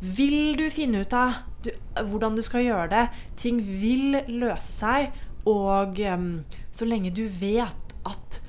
vil 0.00 0.56
du 0.56 0.66
finne 0.72 1.04
ut 1.04 1.12
av 1.16 1.42
du, 1.64 1.70
hvordan 1.94 2.36
du 2.36 2.42
skal 2.44 2.64
gjøre 2.64 2.88
det. 2.92 3.06
Ting 3.40 3.60
vil 3.82 4.20
løse 4.28 4.72
seg. 4.72 5.10
Og 5.48 6.00
um, 6.12 6.30
så 6.72 6.88
lenge 6.88 7.12
du 7.16 7.24
vet 7.40 7.94
at 8.08 8.40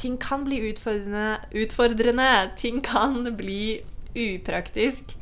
ting 0.00 0.16
kan 0.20 0.44
bli 0.46 0.60
utfordrende, 0.70 1.38
utfordrende, 1.52 2.50
ting 2.56 2.80
kan 2.82 3.22
bli 3.36 3.80
upraktisk, 4.16 5.16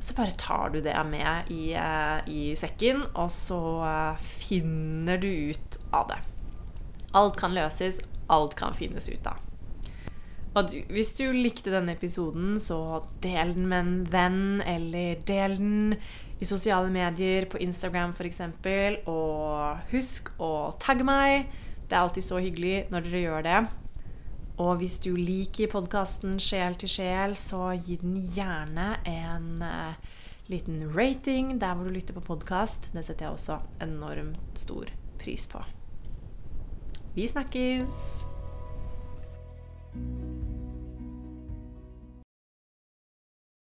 så 0.00 0.14
bare 0.16 0.36
tar 0.38 0.70
du 0.72 0.80
det 0.80 0.96
med 1.10 1.50
i, 1.52 1.74
uh, 1.76 2.22
i 2.30 2.54
sekken, 2.56 3.02
og 3.12 3.28
så 3.34 3.60
uh, 3.82 4.22
finner 4.22 5.20
du 5.20 5.28
ut 5.28 5.80
av 5.92 6.08
det. 6.12 6.20
Alt 7.18 7.36
kan 7.40 7.52
løses, 7.56 8.00
alt 8.30 8.56
kan 8.56 8.76
finnes 8.78 9.10
ut 9.10 9.26
av. 9.26 9.49
Du, 10.50 10.74
hvis 10.90 11.12
du 11.14 11.28
likte 11.30 11.70
denne 11.70 11.94
episoden, 11.94 12.56
så 12.58 13.04
del 13.22 13.54
den 13.54 13.68
med 13.70 13.84
en 13.84 13.98
venn, 14.10 14.62
eller 14.66 15.20
del 15.28 15.54
den 15.60 15.94
i 16.40 16.48
sosiale 16.48 16.90
medier, 16.90 17.46
på 17.46 17.60
Instagram 17.62 18.16
f.eks. 18.16 18.40
Og 19.06 19.92
husk 19.92 20.32
å 20.42 20.72
tagge 20.82 21.06
meg. 21.06 21.46
Det 21.86 21.94
er 21.94 22.02
alltid 22.02 22.26
så 22.26 22.40
hyggelig 22.42 22.88
når 22.90 23.06
dere 23.06 23.22
gjør 23.22 23.46
det. 23.46 23.60
Og 24.60 24.74
hvis 24.82 24.98
du 25.00 25.14
liker 25.16 25.70
podkasten 25.72 26.36
Sjel 26.42 26.74
til 26.80 26.90
sjel, 26.92 27.36
så 27.38 27.70
gi 27.78 27.96
den 28.02 28.18
gjerne 28.34 28.90
en 29.08 29.62
uh, 29.64 29.94
liten 30.50 30.82
rating 30.96 31.54
der 31.62 31.78
hvor 31.78 31.88
du 31.88 31.94
lytter 31.94 32.18
på 32.18 32.24
podkast. 32.26 32.90
Det 32.92 33.06
setter 33.06 33.28
jeg 33.28 33.38
også 33.38 33.60
enormt 33.86 34.60
stor 34.60 34.90
pris 35.22 35.46
på. 35.48 35.62
Vi 37.14 37.30
snakkes! 37.30 38.04